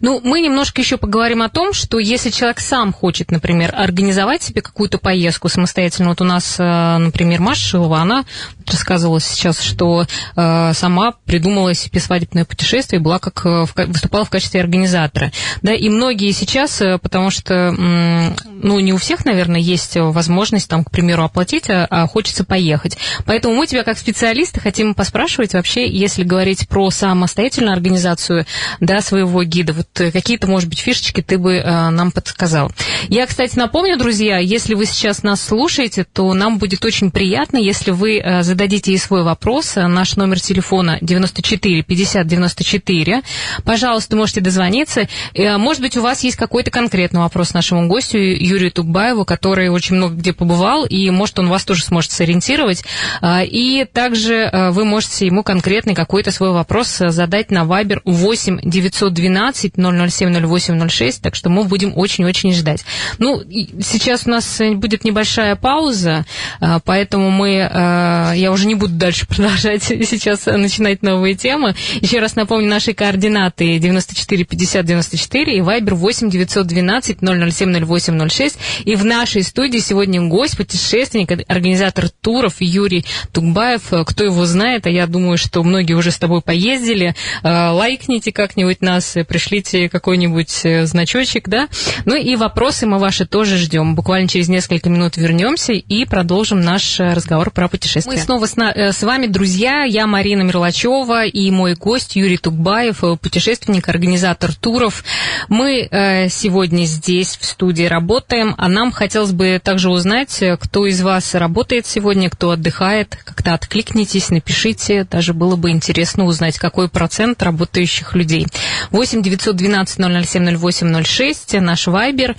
Ну, 0.00 0.20
мы 0.22 0.40
немножко 0.40 0.82
еще 0.82 0.98
поговорим 0.98 1.42
о 1.42 1.48
том, 1.48 1.72
что 1.72 1.98
если 1.98 2.30
человек 2.30 2.60
сам 2.60 2.92
хочет, 2.92 3.30
например, 3.30 3.74
организовать 3.74 4.42
себе 4.42 4.60
какую-то 4.60 4.98
поездку 4.98 5.48
самостоятельно, 5.48 6.10
вот 6.10 6.20
у 6.20 6.24
нас, 6.24 6.56
э, 6.58 6.96
например, 6.98 7.40
Маша 7.40 7.62
Шилова, 7.62 8.00
она 8.00 8.24
рассказывала 8.66 9.20
сейчас, 9.20 9.60
что 9.60 10.06
э, 10.36 10.72
сама 10.74 11.14
придумала 11.24 11.74
себе 11.74 12.00
свадебное 12.00 12.44
путешествие, 12.44 13.00
была 13.00 13.18
как 13.18 13.44
э, 13.46 13.64
выступала 13.86 14.24
в 14.24 14.30
качестве 14.30 14.60
организатора, 14.60 15.32
да, 15.62 15.72
и 15.72 15.88
многие 15.88 16.32
сейчас, 16.32 16.82
потому 17.02 17.30
что, 17.30 17.72
ну, 17.72 18.78
не 18.78 18.92
у 18.92 18.98
всех, 18.98 19.24
наверное, 19.24 19.60
есть 19.60 19.96
возможность, 19.96 20.68
там, 20.68 20.84
к 20.84 20.90
примеру, 20.90 21.24
оплатить, 21.24 21.68
а, 21.70 21.86
а 21.90 22.06
хочется 22.06 22.44
поехать, 22.44 22.98
поэтому 23.24 23.54
мы 23.54 23.66
тебя 23.66 23.84
как 23.84 23.98
специалисты 23.98 24.60
хотим 24.60 24.94
поспрашивать 24.94 25.54
вообще, 25.54 25.88
если 25.88 26.22
говорить 26.22 26.68
про 26.68 26.90
самостоятельную 26.90 27.72
организацию, 27.72 28.46
да, 28.80 29.00
своего 29.00 29.29
своего 29.30 29.44
гида? 29.44 29.72
Вот 29.72 30.00
э, 30.00 30.10
какие-то, 30.10 30.48
может 30.48 30.68
быть, 30.68 30.80
фишечки 30.80 31.22
ты 31.22 31.38
бы 31.38 31.54
э, 31.54 31.90
нам 31.90 32.10
подсказал. 32.10 32.70
Я, 33.08 33.26
кстати, 33.26 33.56
напомню, 33.56 33.96
друзья, 33.96 34.38
если 34.38 34.74
вы 34.74 34.86
сейчас 34.86 35.22
нас 35.22 35.40
слушаете, 35.40 36.04
то 36.04 36.34
нам 36.34 36.58
будет 36.58 36.84
очень 36.84 37.10
приятно, 37.10 37.56
если 37.56 37.92
вы 37.92 38.18
э, 38.18 38.42
зададите 38.42 38.92
и 38.92 38.98
свой 38.98 39.22
вопрос. 39.22 39.76
Наш 39.76 40.16
номер 40.16 40.40
телефона 40.40 40.98
94 41.00 41.82
50 41.82 42.26
94. 42.26 43.22
Пожалуйста, 43.64 44.16
можете 44.16 44.40
дозвониться. 44.40 45.08
Может 45.36 45.82
быть, 45.82 45.96
у 45.96 46.02
вас 46.02 46.24
есть 46.24 46.36
какой-то 46.36 46.70
конкретный 46.70 47.20
вопрос 47.20 47.54
нашему 47.54 47.86
гостю 47.88 48.18
Юрию 48.18 48.72
Тукбаеву, 48.72 49.24
который 49.24 49.68
очень 49.68 49.96
много 49.96 50.14
где 50.14 50.32
побывал, 50.32 50.84
и, 50.84 51.10
может, 51.10 51.38
он 51.38 51.48
вас 51.48 51.64
тоже 51.64 51.84
сможет 51.84 52.10
сориентировать. 52.10 52.84
И 53.22 53.86
также 53.92 54.50
вы 54.72 54.84
можете 54.84 55.26
ему 55.26 55.42
конкретный 55.42 55.94
какой-то 55.94 56.30
свой 56.30 56.50
вопрос 56.50 56.98
задать 56.98 57.50
на 57.50 57.64
Viber 57.64 58.00
8 58.04 58.60
900 58.64 59.12
12 59.20 59.74
007 59.76 60.46
08 60.46 60.88
06, 60.88 61.22
так 61.22 61.34
что 61.34 61.50
мы 61.50 61.64
будем 61.64 61.92
очень-очень 61.96 62.52
ждать. 62.52 62.84
Ну, 63.18 63.42
сейчас 63.82 64.26
у 64.26 64.30
нас 64.30 64.60
будет 64.76 65.04
небольшая 65.04 65.56
пауза, 65.56 66.24
а, 66.60 66.80
поэтому 66.80 67.30
мы, 67.30 67.68
а, 67.70 68.32
я 68.32 68.50
уже 68.50 68.66
не 68.66 68.74
буду 68.74 68.94
дальше 68.94 69.26
продолжать 69.28 69.82
сейчас 69.82 70.46
начинать 70.46 71.02
новые 71.02 71.34
темы. 71.34 71.74
Еще 72.00 72.18
раз 72.18 72.36
напомню, 72.36 72.68
наши 72.68 72.94
координаты 72.94 73.78
94 73.78 74.44
50 74.44 74.86
94 74.86 75.56
и 75.56 75.60
Viber 75.60 75.94
8 75.94 76.30
912 76.30 77.18
007 77.20 77.84
08 77.84 78.28
06. 78.28 78.58
И 78.84 78.94
в 78.94 79.04
нашей 79.04 79.42
студии 79.42 79.78
сегодня 79.78 80.20
гость, 80.22 80.56
путешественник, 80.56 81.30
организатор 81.48 82.08
туров 82.08 82.56
Юрий 82.60 83.04
Тугбаев. 83.32 83.92
Кто 84.06 84.24
его 84.24 84.46
знает, 84.46 84.86
а 84.86 84.90
я 84.90 85.06
думаю, 85.06 85.36
что 85.36 85.62
многие 85.62 85.94
уже 85.94 86.10
с 86.10 86.18
тобой 86.18 86.40
поездили. 86.40 87.14
Лайкните 87.42 88.32
как-нибудь 88.32 88.80
нас, 88.80 89.09
нас, 89.14 89.26
пришлите 89.26 89.88
какой-нибудь 89.88 90.60
э, 90.64 90.86
значочек, 90.86 91.48
да. 91.48 91.68
Ну 92.04 92.16
и 92.16 92.36
вопросы 92.36 92.86
мы 92.86 92.98
ваши 92.98 93.26
тоже 93.26 93.56
ждем. 93.56 93.94
Буквально 93.94 94.28
через 94.28 94.48
несколько 94.48 94.88
минут 94.88 95.16
вернемся 95.16 95.72
и 95.72 96.04
продолжим 96.04 96.60
наш 96.60 97.00
э, 97.00 97.12
разговор 97.12 97.50
про 97.50 97.68
путешествия. 97.68 98.12
Мы 98.12 98.18
снова 98.18 98.46
с, 98.46 98.54
э, 98.56 98.92
с 98.92 99.02
вами, 99.02 99.26
друзья. 99.26 99.84
Я 99.84 100.06
Марина 100.06 100.42
Мирлачева 100.42 101.24
и 101.26 101.50
мой 101.50 101.74
гость 101.74 102.16
Юрий 102.16 102.38
Тукбаев, 102.38 103.02
путешественник, 103.20 103.88
организатор 103.88 104.54
туров. 104.54 105.04
Мы 105.48 105.88
сегодня 106.30 106.84
здесь 106.84 107.36
в 107.40 107.44
студии 107.44 107.84
работаем, 107.84 108.54
а 108.58 108.68
нам 108.68 108.92
хотелось 108.92 109.32
бы 109.32 109.60
также 109.62 109.90
узнать, 109.90 110.42
кто 110.60 110.86
из 110.86 111.00
вас 111.02 111.34
работает 111.34 111.86
сегодня, 111.86 112.30
кто 112.30 112.50
отдыхает. 112.50 113.16
Как-то 113.24 113.54
откликнитесь, 113.54 114.30
напишите. 114.30 115.04
Даже 115.04 115.34
было 115.34 115.56
бы 115.56 115.70
интересно 115.70 116.24
узнать, 116.24 116.58
какой 116.58 116.88
процент 116.88 117.42
работающих 117.42 118.14
людей. 118.14 118.46
8 118.90 119.22
912 119.22 120.26
007 120.26 120.56
08 120.56 121.04
06, 121.04 121.54
наш 121.60 121.86
вайбер. 121.86 122.36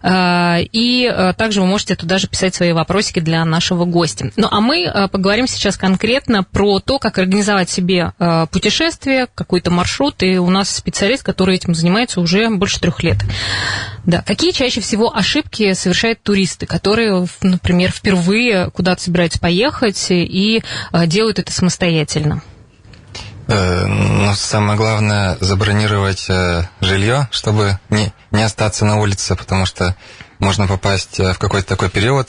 А, 0.00 0.58
и 0.60 1.06
а, 1.06 1.32
также 1.32 1.60
вы 1.60 1.66
можете 1.66 1.96
туда 1.96 2.18
же 2.18 2.28
писать 2.28 2.54
свои 2.54 2.72
вопросики 2.72 3.18
для 3.18 3.44
нашего 3.44 3.84
гостя. 3.84 4.30
Ну, 4.36 4.46
а 4.50 4.60
мы 4.60 4.86
а, 4.86 5.08
поговорим 5.08 5.48
сейчас 5.48 5.76
конкретно 5.76 6.44
про 6.44 6.78
то, 6.78 6.98
как 6.98 7.18
организовать 7.18 7.68
себе 7.70 8.12
путешествие, 8.52 9.26
какой-то 9.34 9.70
маршрут. 9.70 10.22
И 10.22 10.38
у 10.38 10.50
нас 10.50 10.70
специалист, 10.70 11.22
который 11.22 11.56
этим 11.56 11.74
занимается 11.74 12.20
уже 12.20 12.48
больше 12.50 12.80
трех 12.80 13.02
лет. 13.02 13.18
Да. 14.04 14.22
Какие 14.22 14.52
чаще 14.52 14.80
всего 14.80 15.14
ошибки 15.14 15.72
совершают 15.72 16.22
туристы, 16.22 16.66
которые, 16.66 17.26
например, 17.42 17.90
впервые 17.90 18.70
куда-то 18.70 19.02
собираются 19.02 19.40
поехать 19.40 20.06
и 20.10 20.62
делают 21.06 21.38
это 21.38 21.52
самостоятельно? 21.52 22.42
Э, 23.48 23.86
ну, 23.86 24.34
самое 24.34 24.76
главное 24.76 25.38
забронировать 25.40 26.26
э, 26.28 26.64
жилье, 26.82 27.28
чтобы 27.30 27.78
не, 27.88 28.12
не 28.30 28.42
остаться 28.42 28.84
на 28.84 28.96
улице, 28.96 29.36
потому 29.36 29.64
что 29.64 29.96
можно 30.38 30.66
попасть 30.66 31.18
э, 31.18 31.32
в 31.32 31.38
какой-то 31.38 31.66
такой 31.66 31.88
период, 31.88 32.28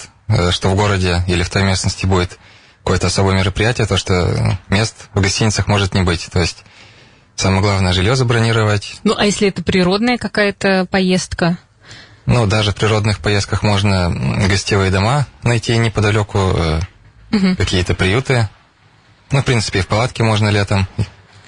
что 0.52 0.70
в 0.70 0.76
городе 0.76 1.22
или 1.28 1.44
в 1.44 1.50
той 1.50 1.64
местности 1.64 2.06
будет 2.06 2.40
какое-то 2.84 3.08
особое 3.08 3.36
мероприятие, 3.36 3.86
то 3.86 3.98
что 3.98 4.58
мест 4.70 4.96
в 5.14 5.20
гостиницах 5.20 5.68
может 5.68 5.94
не 5.94 6.04
быть. 6.04 6.30
То 6.32 6.40
есть 6.40 6.64
самое 7.36 7.62
главное 7.62 7.92
жилье 7.92 8.16
забронировать. 8.16 9.00
Ну, 9.04 9.14
а 9.18 9.26
если 9.26 9.50
это 9.50 9.62
природная 9.62 10.18
какая-то 10.18 10.88
поездка? 10.90 11.58
Ну, 12.28 12.46
даже 12.46 12.72
в 12.72 12.76
природных 12.76 13.20
поездках 13.20 13.62
можно 13.64 14.10
гостевые 14.48 14.92
дома 14.92 15.28
найти 15.44 15.76
неподалеку, 15.78 16.38
угу. 16.38 17.56
какие-то 17.58 17.94
приюты 17.94 18.48
ну, 19.32 19.42
в 19.42 19.46
принципе, 19.46 19.82
в 19.82 19.88
палатке 19.88 20.24
можно 20.24 20.50
летом. 20.50 20.88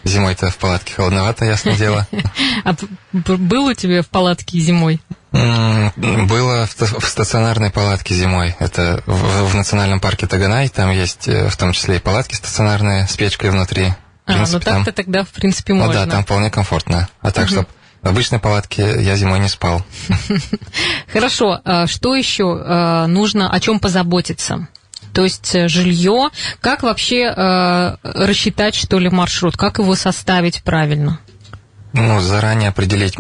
Зимой-то 0.04 0.50
в 0.50 0.58
палатке 0.58 0.94
холодновато, 0.94 1.46
ясное 1.46 1.76
дело. 1.76 2.08
А 2.64 2.76
был 3.12 3.66
у 3.66 3.74
тебя 3.74 4.02
в 4.02 4.08
палатке 4.08 4.60
зимой? 4.60 5.00
Было 5.32 6.68
в 6.68 7.08
стационарной 7.08 7.72
палатке 7.72 8.16
зимой. 8.16 8.56
Это 8.60 9.02
в, 9.06 9.56
национальном 9.56 10.00
парке 10.00 10.28
Таганай. 10.28 10.70
Там 10.70 10.92
есть 10.92 11.28
э, 11.28 11.48
в 11.50 11.56
том 11.56 11.72
числе 11.72 11.98
и 11.98 12.00
палатки 12.00 12.36
стационарные 12.36 13.08
с 13.08 13.16
печкой 13.16 13.52
внутри. 13.52 13.94
А, 14.26 14.38
ну 14.38 14.60
так-то 14.60 14.92
тогда, 14.92 15.24
в 15.24 15.30
принципе, 15.30 15.74
можно. 15.74 15.88
Ну 15.88 16.06
да, 16.06 16.12
там 16.12 16.24
вполне 16.24 16.50
комфортно. 16.50 17.10
А 17.22 17.32
так, 17.32 17.48
чтобы 17.48 17.68
в 18.02 18.08
обычной 18.08 18.40
палатке 18.40 19.02
я 19.02 19.16
зимой 19.16 19.40
не 19.40 19.48
спал. 19.48 19.86
Хорошо. 21.14 21.60
А 21.64 21.88
что 21.88 22.16
еще 22.16 22.58
а, 22.60 23.08
нужно, 23.08 23.52
о 23.52 23.60
чем 23.60 23.80
позаботиться? 23.80 24.68
То 25.14 25.24
есть 25.24 25.56
э, 25.56 25.68
жилье. 25.68 26.30
Как 26.60 26.84
вообще 26.84 27.24
э, 27.26 27.96
рассчитать, 28.04 28.76
что 28.76 29.00
ли, 29.00 29.10
маршрут? 29.10 29.58
Как 29.58 29.80
его 29.80 29.96
составить 29.96 30.64
правильно? 30.64 31.20
Ну, 31.94 32.22
заранее 32.22 32.70
определить 32.70 33.18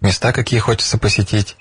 места, 0.00 0.32
какие 0.32 0.60
хочется 0.60 0.98
посетить. 0.98 1.56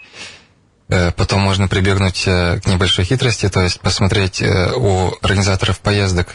Э, 0.90 1.12
потом 1.12 1.42
можно 1.42 1.68
прибегнуть 1.68 2.24
э, 2.28 2.60
к 2.62 2.68
небольшой 2.68 3.06
хитрости, 3.06 3.50
то 3.50 3.62
есть 3.62 3.82
посмотреть 3.82 4.42
у 4.42 5.12
организаторов 5.22 5.80
поездок, 5.80 6.34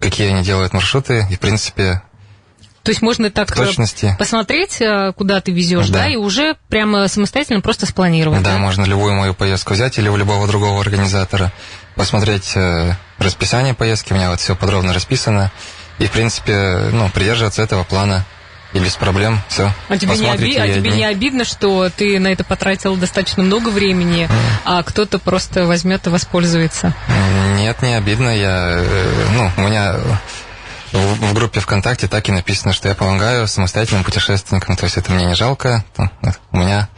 какие 0.00 0.28
они 0.28 0.42
делают 0.42 0.72
маршруты, 0.72 1.26
и, 1.30 1.36
в 1.36 1.40
принципе, 1.40 2.02
то 2.82 2.90
есть 2.90 3.02
можно 3.02 3.32
так 3.32 3.52
точности. 3.52 4.14
посмотреть, 4.16 4.80
куда 5.16 5.40
ты 5.40 5.50
везешь, 5.50 5.88
да. 5.88 6.04
да, 6.04 6.08
и 6.08 6.14
уже 6.14 6.54
прямо 6.68 7.08
самостоятельно 7.08 7.60
просто 7.60 7.84
спланировать. 7.84 8.44
Да, 8.44 8.52
да, 8.52 8.58
можно 8.58 8.84
любую 8.84 9.14
мою 9.14 9.34
поездку 9.34 9.74
взять 9.74 9.98
или 9.98 10.08
у 10.08 10.16
любого 10.16 10.46
другого 10.46 10.80
организатора 10.82 11.52
посмотреть 11.96 12.52
э, 12.54 12.92
расписание 13.18 13.74
поездки, 13.74 14.12
у 14.12 14.16
меня 14.16 14.30
вот 14.30 14.40
все 14.40 14.54
подробно 14.54 14.92
расписано. 14.92 15.50
И, 15.98 16.06
в 16.06 16.10
принципе, 16.10 16.90
ну, 16.92 17.08
придерживаться 17.08 17.62
этого 17.62 17.82
плана 17.82 18.24
и 18.72 18.78
без 18.78 18.94
проблем 18.96 19.40
все. 19.48 19.72
А 19.88 19.96
тебе, 19.96 20.16
не, 20.16 20.30
оби... 20.30 20.54
а 20.56 20.68
тебе 20.68 20.90
не 20.90 21.04
обидно, 21.04 21.44
что 21.44 21.88
ты 21.88 22.18
на 22.18 22.28
это 22.28 22.44
потратил 22.44 22.96
достаточно 22.96 23.42
много 23.42 23.70
времени, 23.70 24.24
mm. 24.24 24.30
а 24.64 24.82
кто-то 24.82 25.18
просто 25.18 25.64
возьмет 25.64 26.06
и 26.06 26.10
воспользуется? 26.10 26.92
Нет, 27.56 27.80
не 27.80 27.94
обидно. 27.94 28.36
Я, 28.36 28.68
э, 28.78 29.26
ну, 29.32 29.50
у 29.56 29.60
меня 29.66 29.94
в, 30.92 31.30
в 31.30 31.34
группе 31.34 31.60
ВКонтакте 31.60 32.08
так 32.08 32.28
и 32.28 32.32
написано, 32.32 32.72
что 32.72 32.88
я 32.88 32.94
помогаю 32.94 33.48
самостоятельным 33.48 34.04
путешественникам, 34.04 34.76
то 34.76 34.84
есть 34.84 34.96
это 34.96 35.12
мне 35.12 35.24
не 35.24 35.34
жалко. 35.34 35.84
У 36.52 36.58
меня 36.58 36.88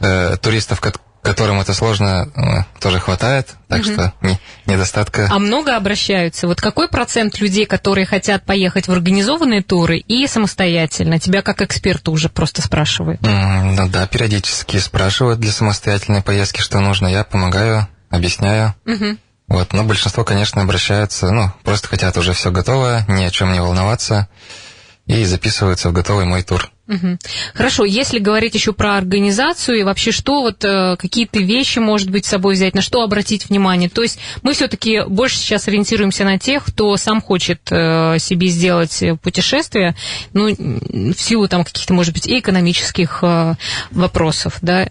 э, 0.00 0.36
туристов, 0.40 0.80
которым 1.26 1.60
это 1.60 1.74
сложно, 1.74 2.30
э, 2.36 2.80
тоже 2.80 3.00
хватает, 3.00 3.48
так 3.68 3.80
угу. 3.80 3.92
что 3.92 4.12
не, 4.20 4.38
недостатка. 4.64 5.28
А 5.30 5.38
много 5.40 5.76
обращаются? 5.76 6.46
Вот 6.46 6.60
какой 6.60 6.88
процент 6.88 7.40
людей, 7.40 7.66
которые 7.66 8.06
хотят 8.06 8.44
поехать 8.44 8.86
в 8.86 8.92
организованные 8.92 9.62
туры 9.62 9.98
и 9.98 10.26
самостоятельно? 10.28 11.18
Тебя 11.18 11.42
как 11.42 11.62
эксперта 11.62 12.12
уже 12.12 12.28
просто 12.28 12.62
спрашивают. 12.62 13.20
Mm, 13.22 13.72
ну 13.72 13.88
да, 13.88 14.06
периодически 14.06 14.76
спрашивают 14.78 15.40
для 15.40 15.50
самостоятельной 15.50 16.22
поездки, 16.22 16.60
что 16.60 16.78
нужно. 16.78 17.08
Я 17.08 17.24
помогаю, 17.24 17.88
объясняю. 18.08 18.74
Угу. 18.86 19.16
Вот, 19.48 19.72
но 19.72 19.82
большинство, 19.82 20.24
конечно, 20.24 20.62
обращаются, 20.62 21.30
ну, 21.32 21.52
просто 21.64 21.88
хотят 21.88 22.16
уже 22.16 22.32
все 22.32 22.50
готово, 22.50 23.04
ни 23.08 23.24
о 23.24 23.30
чем 23.30 23.52
не 23.52 23.60
волноваться. 23.60 24.28
И 25.06 25.24
записываются 25.24 25.88
в 25.88 25.92
готовый 25.92 26.24
мой 26.24 26.42
тур. 26.42 26.70
Угу. 26.88 27.18
Хорошо, 27.54 27.84
если 27.84 28.20
говорить 28.20 28.54
еще 28.54 28.72
про 28.72 28.96
организацию 28.96 29.78
и 29.78 29.82
вообще 29.82 30.12
что 30.12 30.42
вот 30.42 30.64
э, 30.64 30.96
какие-то 30.96 31.40
вещи, 31.40 31.80
может 31.80 32.10
быть, 32.10 32.24
с 32.24 32.28
собой 32.28 32.54
взять, 32.54 32.74
на 32.74 32.80
что 32.80 33.02
обратить 33.02 33.48
внимание. 33.48 33.88
То 33.88 34.02
есть 34.02 34.20
мы 34.42 34.52
все-таки 34.52 35.02
больше 35.08 35.36
сейчас 35.36 35.66
ориентируемся 35.66 36.24
на 36.24 36.38
тех, 36.38 36.64
кто 36.64 36.96
сам 36.96 37.20
хочет 37.20 37.60
э, 37.70 38.18
себе 38.18 38.46
сделать 38.48 39.02
путешествие, 39.22 39.96
ну, 40.32 40.48
в 40.48 41.20
силу 41.20 41.48
там 41.48 41.64
каких-то, 41.64 41.92
может 41.92 42.14
быть, 42.14 42.28
и 42.28 42.38
экономических 42.38 43.18
э, 43.22 43.54
вопросов, 43.90 44.58
да, 44.62 44.88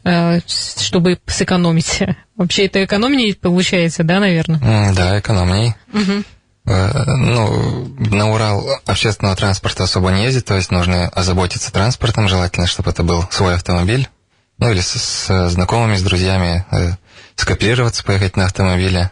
чтобы 0.48 1.20
сэкономить. 1.28 2.00
Вообще 2.36 2.66
это 2.66 2.84
экономнее 2.84 3.36
получается, 3.36 4.04
да, 4.04 4.20
наверное? 4.20 4.94
Да, 4.94 5.20
экономней. 5.20 5.76
Угу. 5.94 6.24
Ну, 6.66 7.96
на 8.00 8.32
Урал 8.32 8.68
общественного 8.86 9.36
транспорта 9.36 9.84
особо 9.84 10.10
не 10.10 10.24
ездит, 10.24 10.46
то 10.46 10.56
есть 10.56 10.72
нужно 10.72 11.10
озаботиться 11.10 11.72
транспортом, 11.72 12.28
желательно, 12.28 12.66
чтобы 12.66 12.90
это 12.90 13.04
был 13.04 13.24
свой 13.30 13.54
автомобиль, 13.54 14.10
ну 14.58 14.72
или 14.72 14.80
с, 14.80 14.96
с 14.96 15.50
знакомыми, 15.50 15.96
с 15.96 16.02
друзьями, 16.02 16.66
э, 16.72 16.94
скопироваться, 17.36 18.04
поехать 18.04 18.36
на 18.36 18.46
автомобиле. 18.46 19.12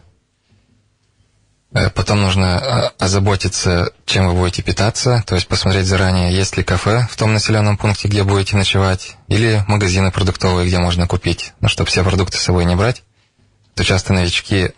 Э, 1.73 1.89
потом 1.89 2.21
нужно 2.21 2.91
э, 2.97 3.03
озаботиться, 3.03 3.91
чем 4.05 4.27
вы 4.27 4.33
будете 4.33 4.61
питаться, 4.61 5.23
то 5.27 5.35
есть 5.35 5.47
посмотреть 5.47 5.85
заранее, 5.85 6.33
есть 6.33 6.55
ли 6.55 6.63
кафе 6.63 7.07
в 7.09 7.17
том 7.17 7.33
населенном 7.33 7.77
пункте, 7.77 8.07
где 8.07 8.23
будете 8.23 8.55
ночевать, 8.55 9.17
или 9.27 9.63
магазины 9.67 10.11
продуктовые, 10.11 10.67
где 10.67 10.79
можно 10.79 11.07
купить, 11.07 11.53
ну, 11.59 11.67
чтобы 11.67 11.89
все 11.89 12.03
продукты 12.03 12.37
с 12.37 12.43
собой 12.43 12.65
не 12.65 12.75
брать 12.75 13.03
то 13.75 13.83
часто 13.83 14.13
новички 14.13 14.71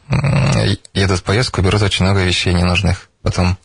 едут 0.94 1.20
в 1.20 1.24
поездку, 1.24 1.62
берут 1.62 1.82
очень 1.82 2.06
много 2.06 2.24
вещей 2.24 2.54
ненужных. 2.54 3.10
Потом 3.22 3.58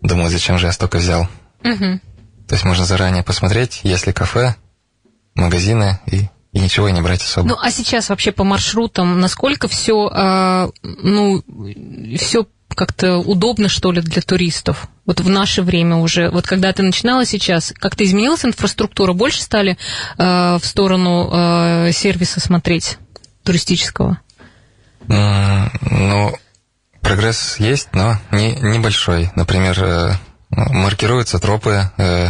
думают, 0.00 0.32
зачем 0.32 0.58
же 0.58 0.66
я 0.66 0.72
столько 0.72 0.98
взял. 0.98 1.28
Угу. 1.64 2.00
То 2.48 2.54
есть 2.54 2.64
можно 2.64 2.84
заранее 2.84 3.22
посмотреть, 3.22 3.80
есть 3.82 4.06
ли 4.06 4.12
кафе, 4.12 4.54
магазины 5.34 6.00
и, 6.06 6.28
и 6.52 6.60
ничего 6.60 6.88
не 6.88 7.02
брать 7.02 7.22
особо. 7.22 7.48
Ну, 7.48 7.56
а 7.60 7.70
сейчас 7.70 8.08
вообще 8.08 8.32
по 8.32 8.44
маршрутам, 8.44 9.20
насколько 9.20 9.68
все, 9.68 10.08
э, 10.08 10.68
ну, 10.82 11.42
все 12.16 12.46
как-то 12.68 13.18
удобно, 13.18 13.68
что 13.68 13.90
ли, 13.92 14.00
для 14.00 14.22
туристов? 14.22 14.88
Вот 15.04 15.20
в 15.20 15.28
наше 15.28 15.62
время 15.62 15.96
уже, 15.96 16.30
вот 16.30 16.46
когда 16.46 16.72
ты 16.72 16.82
начинала 16.82 17.24
сейчас, 17.24 17.72
как-то 17.76 18.04
изменилась 18.04 18.44
инфраструктура? 18.44 19.12
Больше 19.12 19.42
стали 19.42 19.76
э, 20.18 20.58
в 20.60 20.64
сторону 20.64 21.30
э, 21.32 21.92
сервиса 21.92 22.40
смотреть 22.40 22.98
туристического? 23.44 24.20
Ну, 25.08 26.36
прогресс 27.00 27.56
есть, 27.58 27.88
но 27.92 28.18
не, 28.32 28.54
небольшой. 28.56 29.30
Например, 29.36 29.76
э, 29.82 30.12
маркируются 30.50 31.38
тропы, 31.38 31.90
э, 31.96 32.28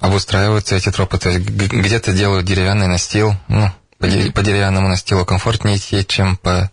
обустраиваются 0.00 0.74
эти 0.76 0.90
тропы, 0.90 1.18
то 1.18 1.30
есть 1.30 1.44
где-то 1.46 2.12
делают 2.12 2.46
деревянный 2.46 2.88
настил, 2.88 3.34
ну, 3.48 3.70
по, 3.98 4.06
mm-hmm. 4.06 4.32
по 4.32 4.42
деревянному 4.42 4.88
настилу 4.88 5.24
комфортнее 5.24 5.76
идти, 5.76 6.04
чем 6.04 6.36
по, 6.36 6.70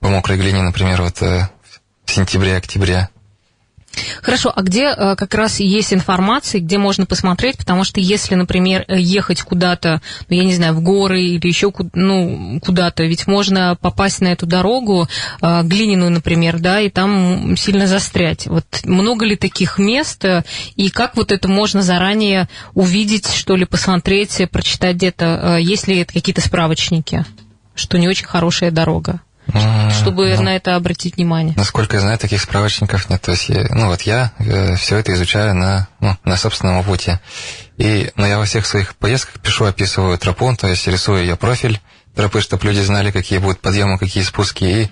по 0.00 0.08
мокрой 0.08 0.36
глине, 0.36 0.62
например, 0.62 1.02
вот 1.02 1.22
э, 1.22 1.48
в 2.04 2.10
сентябре-октябре. 2.10 3.08
Хорошо, 4.22 4.52
а 4.54 4.62
где 4.62 4.86
э, 4.86 5.16
как 5.16 5.34
раз 5.34 5.60
есть 5.60 5.92
информация, 5.92 6.60
где 6.60 6.78
можно 6.78 7.06
посмотреть, 7.06 7.56
потому 7.56 7.84
что 7.84 8.00
если, 8.00 8.34
например, 8.34 8.84
ехать 8.88 9.42
куда-то, 9.42 10.00
ну, 10.28 10.36
я 10.36 10.44
не 10.44 10.54
знаю, 10.54 10.74
в 10.74 10.82
горы 10.82 11.22
или 11.22 11.46
еще 11.46 11.72
ну, 11.94 12.60
куда-то, 12.60 13.04
ведь 13.04 13.26
можно 13.26 13.76
попасть 13.80 14.20
на 14.20 14.28
эту 14.28 14.46
дорогу, 14.46 15.08
э, 15.40 15.62
глиняную, 15.62 16.10
например, 16.10 16.58
да, 16.58 16.80
и 16.80 16.90
там 16.90 17.56
сильно 17.56 17.86
застрять. 17.86 18.46
Вот 18.46 18.66
много 18.84 19.24
ли 19.24 19.36
таких 19.36 19.78
мест, 19.78 20.24
э, 20.24 20.44
и 20.76 20.90
как 20.90 21.16
вот 21.16 21.32
это 21.32 21.48
можно 21.48 21.82
заранее 21.82 22.48
увидеть, 22.74 23.32
что 23.32 23.56
ли, 23.56 23.64
посмотреть, 23.64 24.42
прочитать 24.50 24.96
где-то, 24.96 25.58
есть 25.58 25.88
ли 25.88 26.04
какие-то 26.04 26.40
справочники, 26.40 27.24
что 27.74 27.98
не 27.98 28.08
очень 28.08 28.26
хорошая 28.26 28.70
дорога? 28.70 29.20
Чтобы 29.90 30.34
ну, 30.36 30.42
на 30.42 30.56
это 30.56 30.76
обратить 30.76 31.16
внимание? 31.16 31.54
Насколько 31.56 31.96
я 31.96 32.00
знаю, 32.00 32.18
таких 32.18 32.40
справочников 32.40 33.08
нет. 33.08 33.22
То 33.22 33.32
есть, 33.32 33.48
я, 33.48 33.66
ну 33.70 33.86
вот 33.86 34.02
я 34.02 34.32
э, 34.38 34.76
все 34.76 34.96
это 34.98 35.12
изучаю 35.14 35.54
на, 35.54 35.88
ну, 36.00 36.16
на 36.24 36.36
собственном 36.36 36.82
пути. 36.84 37.18
И, 37.76 38.10
но 38.16 38.26
я 38.26 38.38
во 38.38 38.44
всех 38.44 38.66
своих 38.66 38.96
поездках 38.96 39.40
пишу, 39.40 39.64
описываю 39.64 40.18
тропу, 40.18 40.54
то 40.56 40.66
есть 40.66 40.86
рисую 40.86 41.22
ее 41.22 41.36
профиль 41.36 41.80
тропы, 42.14 42.40
чтобы 42.40 42.64
люди 42.64 42.80
знали, 42.80 43.10
какие 43.10 43.38
будут 43.38 43.60
подъемы, 43.60 43.98
какие 43.98 44.22
спуски, 44.22 44.64
и 44.64 44.90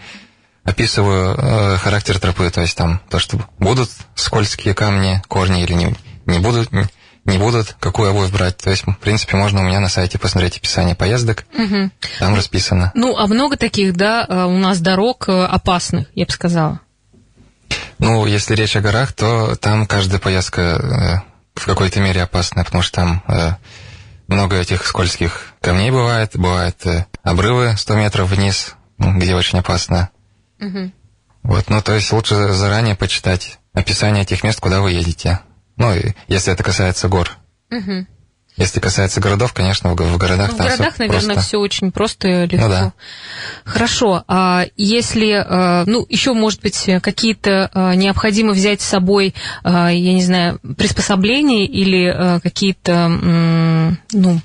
описываю 0.65 1.35
э, 1.37 1.77
характер 1.79 2.19
тропы, 2.19 2.51
то 2.51 2.61
есть 2.61 2.77
там 2.77 3.01
то, 3.11 3.19
что 3.19 3.39
будут 3.59 3.91
скользкие 4.15 4.75
камни, 4.75 5.23
корни 5.29 5.63
или 5.63 5.73
не, 5.73 5.95
не 6.27 6.39
будут, 6.39 6.71
не 7.25 7.39
будут, 7.39 7.77
какую 7.81 8.11
обувь 8.11 8.31
брать. 8.31 8.59
То 8.59 8.71
есть, 8.71 8.87
в 8.87 8.99
принципе, 8.99 9.37
можно 9.37 9.61
у 9.61 9.65
меня 9.65 9.81
на 9.81 9.89
сайте 9.89 10.19
посмотреть 10.19 10.59
описание 10.59 10.95
поездок. 10.95 11.45
Угу. 11.55 11.91
Там 12.19 12.35
расписано. 12.35 12.93
Ну, 12.95 13.17
а 13.17 13.27
много 13.27 13.57
таких, 13.57 13.95
да, 13.95 14.27
э, 14.29 14.45
у 14.45 14.59
нас 14.59 14.81
дорог 14.81 15.29
э, 15.29 15.45
опасных, 15.45 16.09
я 16.15 16.27
бы 16.27 16.33
сказала. 16.33 16.81
Ну, 17.99 18.27
если 18.27 18.55
речь 18.55 18.77
о 18.77 18.81
горах, 18.81 19.13
то 19.13 19.57
там 19.57 19.87
каждая 19.87 20.21
поездка 20.21 20.61
э, 20.61 21.59
в 21.59 21.65
какой-то 21.65 22.01
мере 22.01 22.23
опасная, 22.23 22.65
потому 22.65 22.83
что 22.83 22.97
там 22.97 23.59
много 24.27 24.57
этих 24.57 24.87
скользких 24.87 25.53
камней 25.61 25.91
бывает, 25.91 26.33
бывают 26.35 26.77
обрывы 27.23 27.75
100 27.77 27.95
метров 27.95 28.31
вниз, 28.31 28.75
где 28.99 29.35
очень 29.35 29.61
опасно. 29.61 30.11
Угу. 30.61 30.93
Вот, 31.45 31.71
ну, 31.71 31.81
то 31.83 31.95
есть 31.95 32.13
лучше 32.13 32.53
заранее 32.53 32.97
почитать 32.97 33.59
описание 33.73 34.23
этих 34.23 34.43
мест, 34.43 34.61
куда 34.61 34.81
вы 34.81 34.93
едете. 34.93 35.41
Ну, 35.77 35.93
если 36.29 36.53
это 36.53 36.63
касается 36.63 37.09
гор. 37.09 37.31
Угу. 37.71 38.07
Если 38.57 38.79
касается 38.79 39.21
городов, 39.21 39.53
конечно, 39.53 39.95
в, 39.95 39.97
в 39.97 40.17
городах 40.17 40.53
ну, 40.53 40.59
там 40.59 40.67
В 40.67 40.71
городах, 40.71 40.95
все 40.95 41.03
наверное, 41.03 41.35
просто... 41.35 41.49
все 41.49 41.59
очень 41.59 41.91
просто 41.91 42.29
и 42.29 42.47
легко. 42.47 42.65
Ну, 42.67 42.69
да. 42.69 42.93
Хорошо. 43.65 44.23
А 44.29 44.67
если, 44.77 45.33
а, 45.33 45.83
ну, 45.87 46.07
еще, 46.09 46.35
может 46.35 46.61
быть, 46.61 46.89
какие-то 47.03 47.69
а, 47.75 47.95
необходимо 47.97 48.53
взять 48.53 48.81
с 48.81 48.85
собой, 48.85 49.35
а, 49.65 49.89
я 49.89 50.15
не 50.15 50.23
знаю, 50.23 50.61
приспособления 50.77 51.67
или 51.67 52.39
какие-то, 52.41 53.09
ну, 54.13 54.41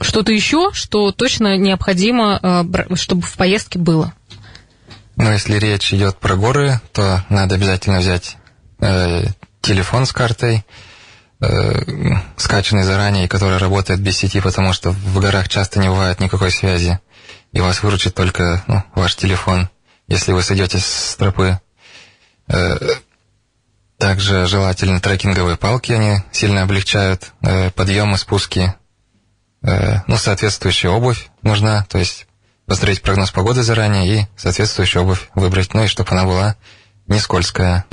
что-то 0.00 0.32
еще, 0.32 0.70
что 0.72 1.10
точно 1.10 1.56
необходимо, 1.56 2.64
чтобы 2.94 3.22
в 3.22 3.34
поездке 3.34 3.78
было? 3.80 4.14
Ну, 5.16 5.30
если 5.30 5.58
речь 5.58 5.92
идет 5.92 6.16
про 6.16 6.36
горы, 6.36 6.80
то 6.92 7.24
надо 7.28 7.56
обязательно 7.56 7.98
взять 7.98 8.38
э, 8.80 9.24
телефон 9.60 10.06
с 10.06 10.12
картой, 10.12 10.64
э, 11.40 11.82
скачанный 12.36 12.84
заранее, 12.84 13.28
который 13.28 13.58
работает 13.58 14.00
без 14.00 14.16
сети, 14.16 14.40
потому 14.40 14.72
что 14.72 14.90
в 14.90 15.20
горах 15.20 15.48
часто 15.48 15.78
не 15.80 15.88
бывает 15.88 16.20
никакой 16.20 16.50
связи, 16.50 17.00
и 17.52 17.60
вас 17.60 17.82
выручит 17.82 18.14
только 18.14 18.62
ну, 18.66 18.82
ваш 18.94 19.16
телефон, 19.16 19.68
если 20.06 20.32
вы 20.32 20.42
сойдете 20.42 20.78
с 20.78 21.16
тропы. 21.16 21.60
Э, 22.48 22.78
также 23.98 24.46
желательно 24.46 24.98
трекинговые 25.00 25.56
палки, 25.56 25.92
они 25.92 26.22
сильно 26.32 26.62
облегчают 26.62 27.32
э, 27.42 27.70
подъемы, 27.70 28.16
спуски. 28.16 28.74
Э, 29.62 30.00
ну, 30.06 30.16
соответствующая 30.16 30.88
обувь 30.88 31.28
нужна, 31.42 31.84
то 31.84 31.98
есть 31.98 32.26
посмотреть 32.64 33.02
прогноз 33.02 33.30
погоды 33.30 33.62
заранее 33.62 34.22
и 34.22 34.26
соответствующую 34.36 35.02
обувь 35.02 35.28
выбрать, 35.34 35.74
ну 35.74 35.84
и 35.84 35.86
чтобы 35.86 36.10
она 36.12 36.24
была 36.24 36.56
не 37.08 37.18
скользкая. 37.18 37.84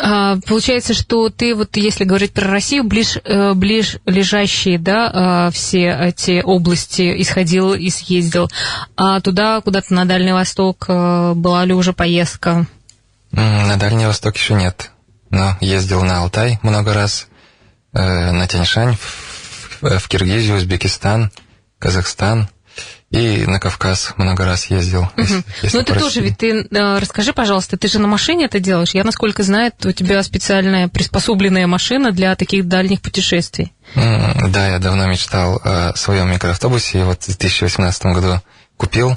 А, 0.00 0.38
получается, 0.46 0.94
что 0.94 1.28
ты 1.30 1.54
вот, 1.54 1.76
если 1.76 2.04
говорить 2.04 2.32
про 2.32 2.48
Россию, 2.48 2.84
ближ, 2.84 3.18
э, 3.24 3.54
ближ 3.54 3.98
лежащие, 4.06 4.78
да, 4.78 5.10
а, 5.12 5.50
все 5.50 5.88
эти 5.90 6.42
области 6.42 7.20
исходил 7.20 7.74
и 7.74 7.90
съездил, 7.90 8.50
а 8.96 9.20
туда, 9.20 9.60
куда-то 9.60 9.92
на 9.94 10.04
Дальний 10.04 10.32
Восток, 10.32 10.86
э, 10.88 11.32
была 11.34 11.64
ли 11.64 11.74
уже 11.74 11.92
поездка? 11.92 12.66
На 13.32 13.76
Дальний 13.76 14.06
Восток 14.06 14.36
еще 14.36 14.54
нет, 14.54 14.90
но 15.30 15.56
ездил 15.60 16.02
на 16.04 16.20
Алтай 16.20 16.58
много 16.62 16.94
раз, 16.94 17.28
э, 17.92 18.30
на 18.30 18.46
Тяньшань, 18.46 18.96
в 19.80 20.08
Киргизию, 20.08 20.56
Узбекистан, 20.56 21.30
Казахстан, 21.78 22.48
и 23.14 23.46
на 23.46 23.60
Кавказ 23.60 24.14
много 24.16 24.44
раз 24.44 24.66
ездил. 24.66 25.02
Угу. 25.02 25.22
Если, 25.22 25.44
если 25.62 25.78
ну, 25.78 25.84
ты 25.84 25.94
тоже, 25.94 26.20
ведь 26.20 26.38
ты, 26.38 26.66
э, 26.68 26.98
расскажи, 26.98 27.32
пожалуйста, 27.32 27.76
ты 27.76 27.86
же 27.86 28.00
на 28.00 28.08
машине 28.08 28.46
это 28.46 28.58
делаешь? 28.58 28.90
Я, 28.92 29.04
насколько 29.04 29.44
знаю, 29.44 29.72
у 29.84 29.92
тебя 29.92 30.20
специальная 30.24 30.88
приспособленная 30.88 31.68
машина 31.68 32.10
для 32.10 32.34
таких 32.34 32.66
дальних 32.66 33.00
путешествий. 33.02 33.72
Да, 33.94 34.66
я 34.66 34.80
давно 34.80 35.06
мечтал 35.06 35.60
о 35.62 35.94
своем 35.94 36.28
микроавтобусе, 36.32 37.00
и 37.00 37.02
вот 37.04 37.22
в 37.22 37.26
2018 37.26 38.04
году 38.06 38.40
купил, 38.76 39.16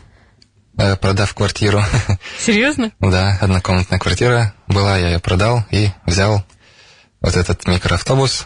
э, 0.77 0.95
продав 0.97 1.33
квартиру. 1.33 1.81
Серьезно? 2.39 2.91
Да, 2.99 3.39
однокомнатная 3.41 3.97
квартира 3.97 4.53
была, 4.67 4.95
я 4.97 5.09
ее 5.09 5.19
продал 5.19 5.65
и 5.71 5.89
взял 6.05 6.45
вот 7.19 7.35
этот 7.35 7.65
микроавтобус, 7.67 8.45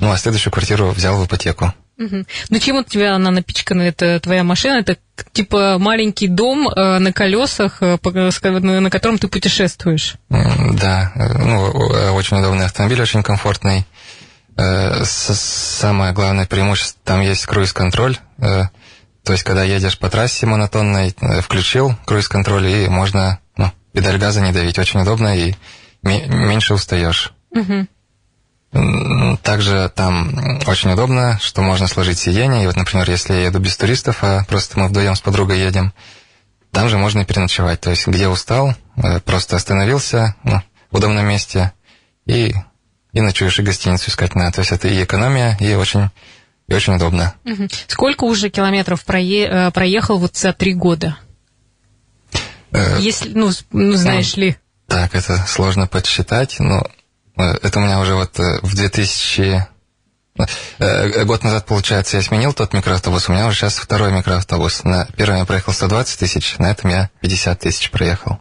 ну, 0.00 0.10
а 0.10 0.18
следующую 0.18 0.52
квартиру 0.52 0.90
взял 0.90 1.16
в 1.16 1.24
ипотеку. 1.24 1.72
Угу. 1.98 2.24
Ну 2.50 2.58
чем 2.58 2.76
у 2.76 2.84
тебя 2.84 3.14
она 3.14 3.30
напичкана, 3.30 3.82
это 3.82 4.20
твоя 4.20 4.44
машина? 4.44 4.80
Это 4.80 4.98
типа 5.32 5.78
маленький 5.78 6.28
дом 6.28 6.68
э, 6.68 6.98
на 6.98 7.12
колесах, 7.12 7.82
э, 7.82 7.98
на 8.02 8.90
котором 8.90 9.18
ты 9.18 9.28
путешествуешь? 9.28 10.16
Да, 10.28 11.12
ну, 11.14 11.70
очень 12.14 12.38
удобный 12.38 12.66
автомобиль, 12.66 13.00
очень 13.00 13.22
комфортный. 13.22 13.86
Э, 14.56 15.04
самое 15.04 16.12
главное 16.12 16.46
преимущество, 16.46 17.00
там 17.04 17.20
есть 17.20 17.46
круиз-контроль. 17.46 18.18
Э, 18.38 18.64
то 19.22 19.32
есть, 19.32 19.44
когда 19.44 19.64
едешь 19.64 19.98
по 19.98 20.08
трассе 20.08 20.46
монотонной, 20.46 21.14
э, 21.20 21.40
включил 21.40 21.94
круиз-контроль, 22.06 22.66
и 22.66 22.88
можно 22.88 23.38
ну, 23.56 23.70
педаль 23.92 24.18
газа 24.18 24.40
не 24.40 24.52
давить. 24.52 24.78
Очень 24.78 25.00
удобно, 25.00 25.36
и 25.36 25.54
меньше 26.02 26.74
устаешь. 26.74 27.32
Угу. 27.50 27.86
Также 29.42 29.90
там 29.94 30.60
очень 30.66 30.90
удобно, 30.90 31.38
что 31.40 31.62
можно 31.62 31.86
сложить 31.86 32.18
сиденье. 32.18 32.64
И 32.64 32.66
вот, 32.66 32.76
например, 32.76 33.08
если 33.08 33.34
я 33.34 33.46
еду 33.46 33.58
без 33.58 33.76
туристов, 33.76 34.18
а 34.22 34.44
просто 34.48 34.78
мы 34.78 34.88
вдвоем 34.88 35.14
с 35.14 35.20
подругой 35.20 35.60
едем, 35.60 35.92
там 36.72 36.88
же 36.88 36.98
можно 36.98 37.20
и 37.20 37.24
переночевать. 37.24 37.80
То 37.80 37.90
есть, 37.90 38.06
где 38.06 38.28
устал, 38.28 38.74
э, 38.96 39.20
просто 39.20 39.56
остановился 39.56 40.34
ну, 40.42 40.60
в 40.90 40.96
удобном 40.96 41.26
месте 41.26 41.72
и, 42.26 42.54
и 43.12 43.20
ночуешь, 43.20 43.58
и 43.58 43.62
гостиницу 43.62 44.10
искать 44.10 44.34
надо. 44.34 44.56
То 44.56 44.60
есть, 44.60 44.72
это 44.72 44.88
и 44.88 45.02
экономия, 45.02 45.56
и 45.60 45.74
очень, 45.74 46.10
и 46.68 46.74
очень 46.74 46.94
удобно. 46.94 47.34
Сколько 47.86 48.24
уже 48.24 48.50
километров 48.50 49.04
прое... 49.04 49.68
Э, 49.68 49.70
проехал 49.70 50.18
вот 50.18 50.36
за 50.36 50.52
три 50.52 50.74
года? 50.74 51.16
Э, 52.72 52.98
если, 53.00 53.30
ну, 53.32 53.50
ну 53.70 53.92
знаешь 53.94 54.36
ну, 54.36 54.42
ли. 54.42 54.56
Так, 54.86 55.14
это 55.14 55.38
сложно 55.46 55.86
подсчитать, 55.86 56.56
но 56.58 56.86
это 57.36 57.78
у 57.78 57.82
меня 57.82 58.00
уже 58.00 58.14
вот 58.14 58.38
э, 58.38 58.60
в 58.62 58.74
2000... 58.74 59.66
Э, 60.78 61.24
год 61.24 61.44
назад, 61.44 61.66
получается, 61.66 62.18
я 62.18 62.22
сменил 62.22 62.52
тот 62.52 62.72
микроавтобус, 62.72 63.28
у 63.28 63.32
меня 63.32 63.46
уже 63.46 63.56
сейчас 63.58 63.76
второй 63.76 64.12
микроавтобус. 64.12 64.84
На 64.84 65.06
первом 65.16 65.38
я 65.38 65.44
проехал 65.44 65.72
120 65.72 66.18
тысяч, 66.18 66.56
на 66.58 66.70
этом 66.70 66.90
я 66.90 67.10
50 67.20 67.58
тысяч 67.60 67.90
проехал. 67.90 68.40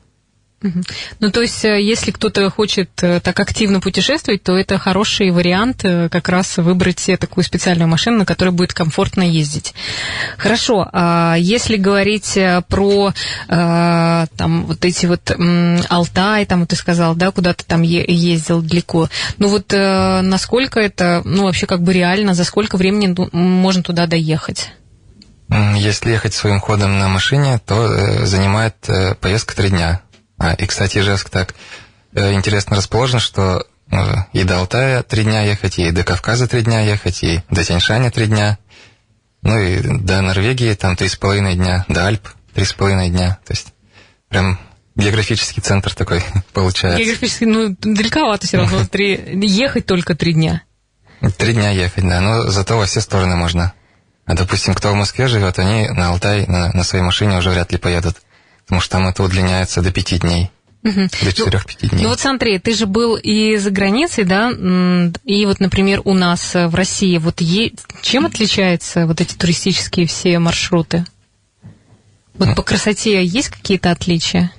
Ну, 1.20 1.32
то 1.32 1.42
есть, 1.42 1.64
э, 1.66 1.82
если 1.82 2.12
кто-то 2.12 2.50
хочет 2.50 2.90
э, 3.02 3.20
так 3.20 3.40
активно 3.40 3.80
путешествовать, 3.80 4.44
то 4.44 4.58
это 4.58 4.78
хороший 4.78 5.32
вариант 5.32 5.86
э, 5.86 6.10
как 6.10 6.30
раз 6.30 6.58
выбрать 6.58 7.00
себе 7.00 7.18
такую 7.18 7.44
специальную 7.44 7.88
машину, 7.88 8.20
на 8.20 8.26
которой 8.26 8.50
будет 8.50 8.74
комфортно 8.74 9.22
ездить. 9.22 9.74
Хорошо, 10.38 10.88
а 10.92 11.36
если 11.38 11.78
говорить 11.78 12.38
про 12.68 13.14
там 13.48 14.66
вот 14.66 14.84
эти 14.84 15.06
вот 15.06 15.32
Алтай, 15.90 16.46
там 16.46 16.62
вот 16.62 16.70
ты 16.70 16.76
сказал, 16.76 17.16
да, 17.16 17.32
куда 17.32 17.54
ты 17.54 17.64
там 17.66 17.82
ездил 17.82 18.62
далеко, 18.62 19.10
ну 19.38 19.48
вот 19.50 19.72
насколько 19.72 20.80
это, 20.80 21.22
ну, 21.26 21.44
вообще 21.44 21.68
как 21.68 21.82
бы 21.82 21.94
реально, 21.94 22.34
за 22.34 22.44
сколько 22.44 22.78
времени 22.78 23.16
можно 23.32 23.84
туда 23.84 24.08
доехать? 24.08 24.72
Если 25.76 26.12
ехать 26.12 26.34
своим 26.34 26.60
ходом 26.60 26.98
на 26.98 27.08
машине, 27.08 27.60
то 27.66 28.26
занимает 28.26 28.76
поездка 29.22 29.56
три 29.56 29.70
дня. 29.70 30.02
А, 30.38 30.54
и, 30.54 30.66
кстати, 30.66 31.00
Ижевск 31.00 31.30
так 31.30 31.56
э, 32.14 32.34
интересно 32.34 32.76
расположен, 32.76 33.20
что 33.20 33.66
э, 33.92 33.96
и 34.34 34.44
до 34.44 34.60
Алтая 34.60 35.04
три 35.04 35.24
дня 35.24 35.44
ехать, 35.44 35.80
и 35.80 35.92
до 35.92 36.04
Кавказа 36.04 36.48
три 36.48 36.62
дня 36.62 36.82
ехать, 36.82 37.24
и 37.24 37.42
до 37.50 37.64
Тяньшаня 37.64 38.12
три 38.12 38.28
дня, 38.28 38.58
ну 39.42 39.58
и 39.58 39.80
до 39.82 40.22
Норвегии 40.22 40.74
там 40.74 40.96
три 40.96 41.08
с 41.08 41.16
половиной 41.16 41.56
дня, 41.56 41.86
до 41.88 42.08
Альп 42.08 42.28
три 42.54 42.66
с 42.66 42.74
половиной 42.74 43.10
дня. 43.10 43.38
То 43.46 43.54
есть 43.54 43.74
прям 44.30 44.60
географический 44.96 45.62
центр 45.62 45.94
такой 45.94 46.24
получается. 46.54 47.02
Географический, 47.02 47.46
ну, 47.46 47.76
далековато 47.80 48.48
все 48.48 48.58
равно. 48.58 48.86
Три, 48.92 49.20
ехать 49.48 49.86
только 49.86 50.16
три 50.16 50.34
дня. 50.34 50.64
Три 51.38 51.54
дня 51.54 51.72
ехать, 51.72 52.08
да, 52.08 52.22
но 52.22 52.50
зато 52.50 52.78
во 52.78 52.86
все 52.86 53.02
стороны 53.02 53.36
можно. 53.36 53.74
А, 54.26 54.34
допустим, 54.34 54.74
кто 54.74 54.92
в 54.92 54.96
Москве 54.96 55.28
живет, 55.28 55.60
они 55.60 55.88
на 55.90 56.10
Алтай 56.10 56.46
на, 56.48 56.72
на 56.74 56.84
своей 56.84 57.04
машине 57.04 57.38
уже 57.38 57.52
вряд 57.52 57.72
ли 57.72 57.78
поедут 57.78 58.18
потому 58.66 58.82
что 58.82 58.92
там 58.92 59.08
это 59.08 59.24
удлиняется 59.24 59.82
до 59.82 59.92
пяти 59.92 60.18
дней. 60.18 60.52
Угу. 60.84 61.10
До 61.24 61.34
четырех-пяти 61.34 61.88
дней. 61.88 62.04
Ну 62.04 62.10
вот 62.10 62.20
смотри, 62.20 62.60
ты 62.60 62.76
же 62.76 62.86
был 62.86 63.16
и 63.16 63.58
за 63.58 63.72
границей, 63.72 64.24
да, 64.24 64.52
и 65.24 65.46
вот, 65.46 65.60
например, 65.60 66.02
у 66.06 66.14
нас 66.14 66.56
э, 66.56 66.68
в 66.68 66.76
России, 66.76 67.18
вот 67.18 67.42
е... 67.42 67.72
чем 68.02 68.28
отличаются 68.28 69.08
вот 69.08 69.20
эти 69.20 69.34
туристические 69.34 70.06
все 70.06 70.38
маршруты? 70.38 71.06
Вот 72.36 72.56
по 72.56 72.62
красоте 72.62 73.24
есть 73.24 73.50
какие-то 73.50 73.92
отличия? 73.92 74.52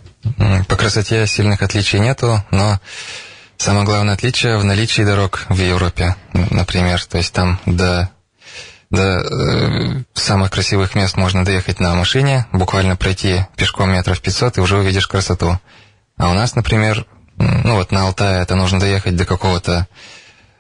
По 0.66 0.76
красоте 0.76 1.26
сильных 1.26 1.62
отличий 1.62 2.00
нету, 2.00 2.42
но 2.50 2.80
самое 3.56 3.84
главное 3.84 4.14
отличие 4.14 4.58
в 4.58 4.64
наличии 4.64 5.02
дорог 5.02 5.46
в 5.48 5.60
Европе, 5.60 6.16
например. 6.50 7.04
То 7.04 7.18
есть 7.18 7.32
там 7.32 7.60
до 7.66 8.10
до 8.90 9.20
э, 9.20 10.04
самых 10.14 10.50
красивых 10.50 10.94
мест 10.94 11.16
можно 11.16 11.44
доехать 11.44 11.80
на 11.80 11.94
машине, 11.94 12.46
буквально 12.52 12.96
пройти 12.96 13.46
пешком 13.56 13.90
метров 13.90 14.20
500 14.20 14.58
и 14.58 14.60
уже 14.60 14.78
увидишь 14.78 15.06
красоту. 15.06 15.58
А 16.16 16.30
у 16.30 16.34
нас, 16.34 16.54
например, 16.54 17.06
ну 17.36 17.74
вот 17.74 17.92
на 17.92 18.02
Алтае 18.02 18.42
это 18.42 18.54
нужно 18.54 18.80
доехать 18.80 19.16
до 19.16 19.24
какого-то 19.24 19.86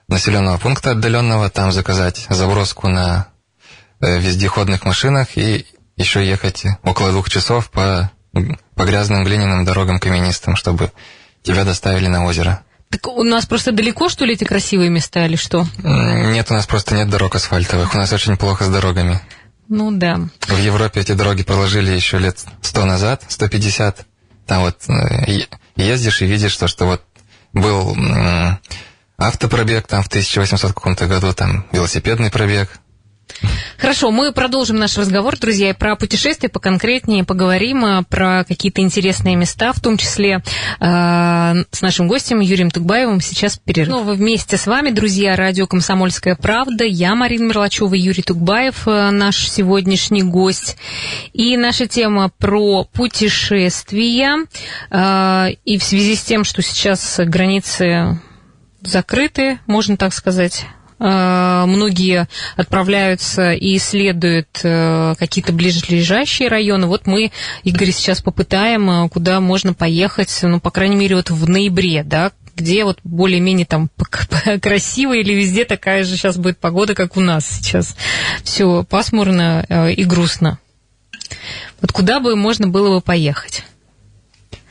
населенного 0.08 0.58
пункта 0.58 0.92
отдаленного, 0.92 1.50
там 1.50 1.72
заказать 1.72 2.26
заброску 2.28 2.88
на 2.88 3.28
э, 4.00 4.18
вездеходных 4.18 4.84
машинах 4.84 5.36
и 5.36 5.66
еще 5.96 6.26
ехать 6.26 6.64
около 6.82 7.10
двух 7.10 7.30
часов 7.30 7.70
по, 7.70 8.10
по 8.74 8.84
грязным 8.84 9.24
глиняным 9.24 9.64
дорогам 9.64 9.98
каменистым, 9.98 10.56
чтобы 10.56 10.92
тебя 11.42 11.64
доставили 11.64 12.08
на 12.08 12.24
озеро. 12.26 12.62
Так 12.90 13.06
у 13.08 13.22
нас 13.24 13.46
просто 13.46 13.72
далеко, 13.72 14.08
что 14.08 14.24
ли, 14.24 14.34
эти 14.34 14.44
красивые 14.44 14.90
места 14.90 15.26
или 15.26 15.36
что? 15.36 15.66
Нет, 15.82 16.50
у 16.50 16.54
нас 16.54 16.66
просто 16.66 16.94
нет 16.94 17.08
дорог 17.08 17.34
асфальтовых. 17.34 17.94
У 17.94 17.98
нас 17.98 18.12
очень 18.12 18.36
плохо 18.36 18.64
с 18.64 18.68
дорогами. 18.68 19.20
Ну 19.68 19.90
да. 19.90 20.20
В 20.46 20.58
Европе 20.58 21.00
эти 21.00 21.12
дороги 21.12 21.42
проложили 21.42 21.90
еще 21.90 22.18
лет 22.18 22.38
сто 22.62 22.84
назад, 22.84 23.24
150. 23.28 24.06
Там 24.46 24.62
вот 24.62 24.76
э, 24.88 25.46
ездишь 25.74 26.22
и 26.22 26.26
видишь 26.26 26.56
то, 26.56 26.68
что 26.68 26.86
вот 26.86 27.02
был 27.52 27.96
автопробег 29.18 29.86
там 29.86 30.02
в 30.02 30.06
1800 30.06 30.72
каком-то 30.72 31.06
году, 31.06 31.32
там 31.32 31.66
велосипедный 31.72 32.30
пробег, 32.30 32.78
Хорошо, 33.78 34.10
мы 34.10 34.32
продолжим 34.32 34.78
наш 34.78 34.96
разговор, 34.96 35.38
друзья, 35.38 35.74
про 35.74 35.96
путешествия 35.96 36.48
поконкретнее 36.48 37.24
поговорим 37.24 37.84
а, 37.84 38.02
про 38.04 38.44
какие-то 38.44 38.80
интересные 38.80 39.36
места, 39.36 39.72
в 39.72 39.80
том 39.80 39.98
числе 39.98 40.42
э, 40.80 41.54
с 41.70 41.82
нашим 41.82 42.08
гостем 42.08 42.40
Юрием 42.40 42.70
Тугбаевым. 42.70 43.20
Сейчас 43.20 43.58
перерыв. 43.58 43.88
Снова 43.88 44.14
вместе 44.14 44.56
с 44.56 44.66
вами, 44.66 44.90
друзья, 44.90 45.36
радио 45.36 45.66
«Комсомольская 45.66 46.36
правда». 46.36 46.84
Я 46.84 47.14
Марина 47.14 47.44
Мерлачева, 47.48 47.94
Юрий 47.94 48.22
Тугбаев, 48.22 48.88
э, 48.88 49.10
наш 49.10 49.46
сегодняшний 49.48 50.22
гость. 50.22 50.78
И 51.34 51.56
наша 51.58 51.86
тема 51.86 52.30
про 52.38 52.84
путешествия. 52.84 54.46
Э, 54.90 55.48
и 55.64 55.76
в 55.78 55.84
связи 55.84 56.16
с 56.16 56.22
тем, 56.22 56.44
что 56.44 56.62
сейчас 56.62 57.20
границы 57.22 58.18
закрыты, 58.80 59.58
можно 59.66 59.96
так 59.96 60.14
сказать, 60.14 60.64
Э, 60.64 60.75
многие 60.98 62.26
отправляются 62.56 63.52
и 63.52 63.76
исследуют 63.76 64.60
э, 64.62 65.14
какие-то 65.18 65.52
ближайшие 65.52 66.48
районы. 66.48 66.86
Вот 66.86 67.06
мы, 67.06 67.32
Игорь, 67.64 67.90
сейчас 67.90 68.22
попытаем, 68.22 68.88
э, 68.88 69.08
куда 69.10 69.40
можно 69.40 69.74
поехать, 69.74 70.38
ну, 70.42 70.58
по 70.58 70.70
крайней 70.70 70.96
мере, 70.96 71.16
вот 71.16 71.30
в 71.30 71.48
ноябре, 71.48 72.02
да, 72.02 72.32
где 72.54 72.84
вот 72.84 72.98
более-менее 73.04 73.66
там 73.66 73.90
красиво 74.62 75.14
или 75.14 75.34
везде 75.34 75.66
такая 75.66 76.04
же 76.04 76.16
сейчас 76.16 76.38
будет 76.38 76.58
погода, 76.58 76.94
как 76.94 77.16
у 77.18 77.20
нас 77.20 77.46
сейчас. 77.46 77.96
Все 78.42 78.82
пасмурно 78.84 79.92
и 79.94 80.04
грустно. 80.04 80.58
Вот 81.82 81.92
куда 81.92 82.20
бы 82.20 82.36
можно 82.36 82.68
было 82.68 82.94
бы 82.94 83.00
поехать? 83.02 83.64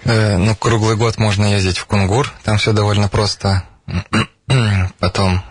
ну, 0.05 0.55
круглый 0.55 0.95
год 0.95 1.17
можно 1.17 1.45
ездить 1.45 1.77
в 1.77 1.85
Кунгур, 1.85 2.31
там 2.43 2.57
все 2.57 2.73
довольно 2.73 3.09
просто. 3.09 3.63
Потом 4.99 5.43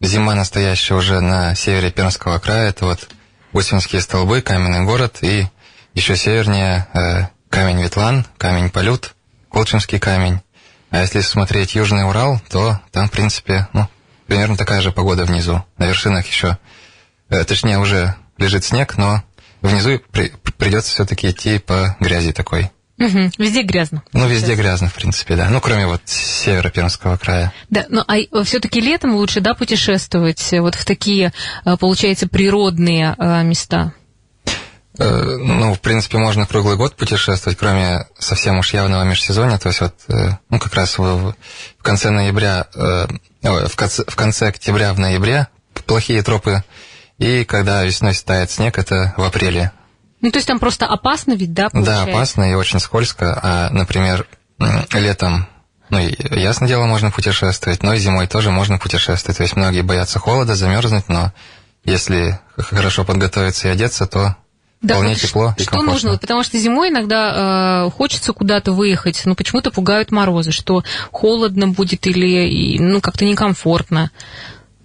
Зима 0.00 0.34
настоящая 0.34 0.94
уже 0.94 1.20
на 1.20 1.54
севере 1.54 1.90
Пермского 1.90 2.38
края. 2.38 2.68
Это 2.68 2.84
вот 2.84 3.08
Гусинские 3.52 4.02
столбы, 4.02 4.42
каменный 4.42 4.84
город 4.84 5.18
и 5.22 5.46
еще 5.94 6.16
севернее 6.16 6.86
э, 6.92 7.28
камень 7.48 7.80
Ветлан, 7.82 8.26
камень 8.36 8.68
Полют, 8.68 9.14
Колчинский 9.50 9.98
камень. 9.98 10.42
А 10.90 11.00
если 11.00 11.20
смотреть 11.20 11.74
Южный 11.74 12.06
Урал, 12.06 12.40
то 12.50 12.80
там, 12.92 13.08
в 13.08 13.10
принципе, 13.10 13.68
ну, 13.72 13.88
примерно 14.26 14.58
такая 14.58 14.82
же 14.82 14.92
погода 14.92 15.24
внизу. 15.24 15.64
На 15.78 15.86
вершинах 15.86 16.26
еще, 16.26 16.58
э, 17.30 17.44
точнее, 17.44 17.78
уже 17.78 18.14
лежит 18.36 18.64
снег, 18.64 18.98
но 18.98 19.22
внизу 19.62 19.98
при, 20.10 20.28
придется 20.58 20.90
все-таки 20.90 21.30
идти 21.30 21.58
по 21.58 21.96
грязи 21.98 22.32
такой. 22.32 22.70
Угу. 22.98 23.32
Везде 23.38 23.62
грязно. 23.62 24.02
Ну, 24.12 24.26
везде 24.26 24.48
Сейчас. 24.48 24.58
грязно, 24.58 24.88
в 24.88 24.94
принципе, 24.94 25.36
да. 25.36 25.48
Ну, 25.50 25.60
кроме 25.60 25.86
вот 25.86 26.00
севера 26.06 26.70
Пермского 26.70 27.16
края. 27.18 27.52
Да, 27.68 27.84
ну, 27.90 28.02
а 28.06 28.44
все-таки 28.44 28.80
летом 28.80 29.16
лучше, 29.16 29.40
да, 29.40 29.54
путешествовать 29.54 30.52
вот 30.52 30.74
в 30.74 30.84
такие, 30.84 31.32
а, 31.64 31.76
получается, 31.76 32.26
природные 32.26 33.14
места? 33.44 33.92
Э, 34.98 35.36
ну, 35.38 35.74
в 35.74 35.80
принципе, 35.80 36.18
можно 36.18 36.46
круглый 36.46 36.76
год 36.76 36.96
путешествовать, 36.96 37.58
кроме 37.58 38.06
совсем 38.18 38.58
уж 38.58 38.72
явного 38.72 39.02
межсезонья. 39.04 39.58
То 39.58 39.68
есть 39.68 39.80
вот, 39.80 39.94
э, 40.08 40.30
ну, 40.48 40.58
как 40.58 40.74
раз 40.74 40.98
в, 40.98 41.34
в 41.78 41.82
конце 41.82 42.10
ноября, 42.10 42.66
э, 42.74 43.06
в 43.42 43.76
конце, 43.76 44.04
в 44.06 44.16
конце 44.16 44.48
октября, 44.48 44.94
в 44.94 44.98
ноябре 44.98 45.48
плохие 45.84 46.22
тропы 46.22 46.64
И 47.18 47.44
когда 47.44 47.84
весной 47.84 48.14
стает 48.14 48.50
снег, 48.50 48.78
это 48.78 49.14
в 49.16 49.22
апреле. 49.22 49.72
Ну, 50.26 50.32
то 50.32 50.38
есть 50.38 50.48
там 50.48 50.58
просто 50.58 50.86
опасно 50.86 51.34
ведь, 51.34 51.52
да, 51.52 51.70
получается? 51.70 52.04
Да, 52.06 52.10
опасно 52.10 52.50
и 52.50 52.54
очень 52.54 52.80
скользко. 52.80 53.38
А, 53.40 53.70
например, 53.70 54.26
летом, 54.92 55.46
ну, 55.88 55.98
ясное 56.00 56.66
дело, 56.66 56.86
можно 56.86 57.12
путешествовать, 57.12 57.84
но 57.84 57.94
и 57.94 57.98
зимой 57.98 58.26
тоже 58.26 58.50
можно 58.50 58.76
путешествовать. 58.76 59.36
То 59.36 59.44
есть 59.44 59.54
многие 59.54 59.82
боятся 59.82 60.18
холода, 60.18 60.56
замерзнуть, 60.56 61.08
но 61.08 61.32
если 61.84 62.40
хорошо 62.56 63.04
подготовиться 63.04 63.68
и 63.68 63.70
одеться, 63.70 64.06
то 64.06 64.34
да, 64.82 64.94
вполне 64.94 65.10
вот 65.10 65.20
тепло 65.20 65.52
что, 65.52 65.62
и 65.62 65.66
комфортно. 65.66 65.98
Что 65.98 66.08
нужно? 66.08 66.18
Потому 66.18 66.42
что 66.42 66.58
зимой 66.58 66.88
иногда 66.88 67.84
э, 67.86 67.90
хочется 67.92 68.32
куда-то 68.32 68.72
выехать, 68.72 69.22
но 69.26 69.36
почему-то 69.36 69.70
пугают 69.70 70.10
морозы, 70.10 70.50
что 70.50 70.82
холодно 71.12 71.68
будет 71.68 72.04
или 72.08 72.78
ну, 72.80 73.00
как-то 73.00 73.24
некомфортно. 73.24 74.10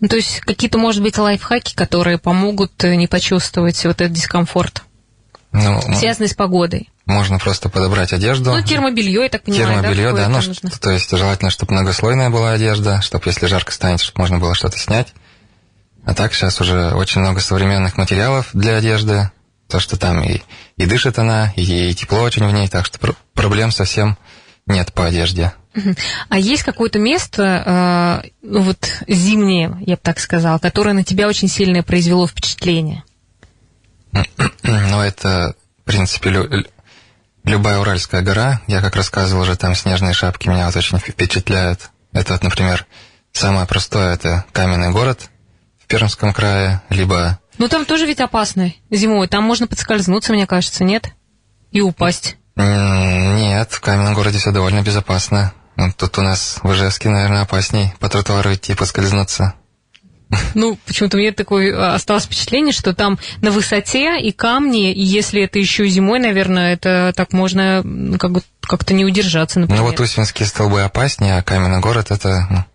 Ну, 0.02 0.08
то 0.08 0.18
есть 0.18 0.42
какие-то, 0.42 0.78
может 0.78 1.02
быть, 1.02 1.18
лайфхаки, 1.18 1.74
которые 1.74 2.20
помогут 2.20 2.72
э, 2.84 2.94
не 2.94 3.08
почувствовать 3.08 3.84
вот 3.86 4.02
этот 4.02 4.14
дискомфорт, 4.14 4.84
ну, 5.52 5.82
связанный 5.96 6.30
с 6.30 6.34
погодой. 6.34 6.90
Можно 7.06 7.40
просто 7.40 7.70
подобрать 7.70 8.14
одежду. 8.14 8.52
Ну, 8.52 8.62
термобелье, 8.62 9.24
я 9.24 9.30
так 9.30 9.44
понимаю, 9.44 9.82
термобелье, 9.82 10.12
да, 10.12 10.16
да 10.16 10.28
ну, 10.30 10.36
нужно? 10.36 10.70
то 10.70 10.92
есть 10.92 11.10
желательно, 11.10 11.52
чтобы 11.52 11.74
многослойная 11.74 12.30
была 12.30 12.52
одежда, 12.52 13.02
чтобы 13.02 13.26
если 13.28 13.48
жарко 13.48 13.72
станет, 13.72 14.00
чтобы 14.00 14.20
можно 14.20 14.40
было 14.40 14.56
что-то 14.56 14.78
снять. 14.78 15.14
А 16.06 16.14
так 16.14 16.34
сейчас 16.34 16.60
уже 16.62 16.94
очень 16.94 17.22
много 17.22 17.42
современных 17.42 17.98
материалов 17.98 18.50
для 18.54 18.78
одежды, 18.78 19.30
то, 19.68 19.80
что 19.80 19.98
там 19.98 20.24
и, 20.24 20.42
и 20.78 20.86
дышит 20.86 21.20
она, 21.20 21.54
и, 21.56 21.92
и 21.92 21.94
тепло 21.94 22.22
очень 22.22 22.46
в 22.48 22.54
ней, 22.54 22.68
так 22.68 22.86
что 22.86 23.00
пр 23.00 23.16
проблем 23.34 23.72
совсем 23.72 24.18
нет 24.66 24.94
по 24.94 25.06
одежде. 25.06 25.54
А 26.30 26.38
есть 26.38 26.64
какое-то 26.64 27.00
место, 27.00 28.22
э, 28.24 28.30
ну 28.42 28.62
вот 28.62 29.04
зимнее, 29.08 29.78
я 29.86 29.96
бы 29.96 30.02
так 30.02 30.20
сказал, 30.20 30.60
которое 30.60 30.94
на 30.94 31.04
тебя 31.04 31.28
очень 31.28 31.48
сильно 31.48 31.84
произвело 31.84 32.28
впечатление? 32.28 33.04
Ну, 34.64 35.02
это, 35.02 35.56
в 35.82 35.84
принципе, 35.86 36.30
лю 36.30 36.66
любая 37.44 37.80
Уральская 37.80 38.22
гора. 38.22 38.62
Я, 38.68 38.82
как 38.82 38.96
рассказывал 38.96 39.44
уже, 39.44 39.56
там 39.56 39.76
снежные 39.76 40.14
шапки 40.14 40.48
меня 40.48 40.68
вот 40.68 40.76
очень 40.76 41.00
впечатляют. 41.00 41.90
Это 42.14 42.34
вот, 42.34 42.44
например, 42.44 42.86
самое 43.32 43.66
простое, 43.66 44.14
это 44.14 44.46
каменный 44.52 44.92
город 44.92 45.30
в 45.80 45.88
Пермском 45.88 46.34
крае, 46.34 46.82
либо... 46.90 47.40
Ну, 47.58 47.68
там 47.68 47.86
тоже 47.86 48.06
ведь 48.06 48.20
опасно 48.20 48.74
зимой. 48.90 49.28
Там 49.28 49.44
можно 49.44 49.68
подскользнуться, 49.68 50.34
мне 50.34 50.48
кажется, 50.48 50.84
нет? 50.84 51.14
И 51.72 51.82
упасть. 51.82 52.38
Нет, 52.56 53.72
в 53.72 53.80
каменном 53.82 54.14
городе 54.14 54.38
все 54.38 54.52
довольно 54.52 54.82
безопасно. 54.82 55.54
Ну, 55.78 55.92
тут 55.94 56.18
у 56.18 56.22
нас 56.22 56.60
в 56.64 56.72
Ижевске, 56.74 57.10
наверное, 57.10 57.42
опасней 57.42 57.94
по 58.00 58.10
тротуару 58.10 58.54
идти, 58.54 58.76
поскользнуться. 58.76 59.54
Ну, 60.54 60.78
почему-то 60.86 61.18
мне 61.18 61.32
такое 61.32 61.76
а, 61.76 61.96
осталось 61.96 62.24
впечатление, 62.24 62.74
что 62.74 62.94
там 62.94 63.20
на 63.42 63.52
высоте 63.52 64.20
и 64.22 64.32
камни, 64.32 64.92
и 64.94 65.02
если 65.02 65.44
это 65.44 65.60
еще 65.60 65.88
зимой, 65.88 66.20
наверное, 66.20 66.74
это 66.74 67.14
так 67.16 67.34
можно 67.34 67.84
как 68.20 68.32
бы 68.32 68.42
как-то 68.62 68.94
не 68.94 69.06
удержаться, 69.06 69.60
например. 69.60 69.82
Ну 69.82 69.90
вот 69.90 70.00
Усинские 70.00 70.48
столбы 70.48 70.82
опаснее, 70.82 71.38
а 71.38 71.44
каменный 71.44 71.80
город 71.80 72.12
это 72.12 72.48
ну, 72.50 72.66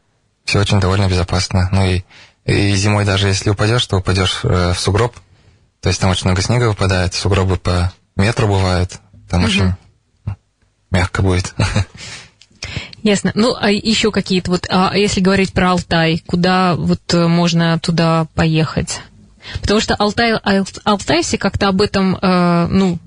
все 0.44 0.60
очень 0.60 0.80
довольно 0.80 1.08
безопасно. 1.08 1.68
Ну 1.72 1.86
и, 1.86 2.04
и 2.44 2.74
зимой 2.74 3.04
даже 3.04 3.28
если 3.28 3.50
упадешь, 3.50 3.86
то 3.86 3.98
упадешь 3.98 4.40
э, 4.42 4.72
в 4.74 4.78
сугроб. 4.78 5.16
То 5.80 5.88
есть 5.88 6.00
там 6.00 6.10
очень 6.10 6.26
много 6.26 6.42
снега 6.42 6.68
выпадает, 6.68 7.14
сугробы 7.14 7.56
по 7.56 7.92
метру 8.16 8.48
бывают. 8.48 8.98
Там 9.30 9.40
угу. 9.40 9.48
очень 9.48 9.74
мягко 10.90 11.22
будет. 11.22 11.54
Ясно. 13.06 13.30
Ну, 13.36 13.54
а 13.56 13.70
еще 13.70 14.10
какие-то 14.10 14.50
вот, 14.50 14.66
а 14.68 14.96
если 14.96 15.20
говорить 15.20 15.52
про 15.52 15.70
Алтай, 15.70 16.24
куда 16.26 16.74
вот 16.74 17.14
э, 17.14 17.28
можно 17.28 17.78
туда 17.78 18.26
поехать? 18.34 18.98
Потому 19.60 19.78
что 19.78 19.94
Алтай, 19.94 20.32
Алтайсе 20.82 21.38
как-то 21.38 21.68
об 21.68 21.82
этом, 21.82 22.18
э, 22.20 22.66
ну, 22.66 22.98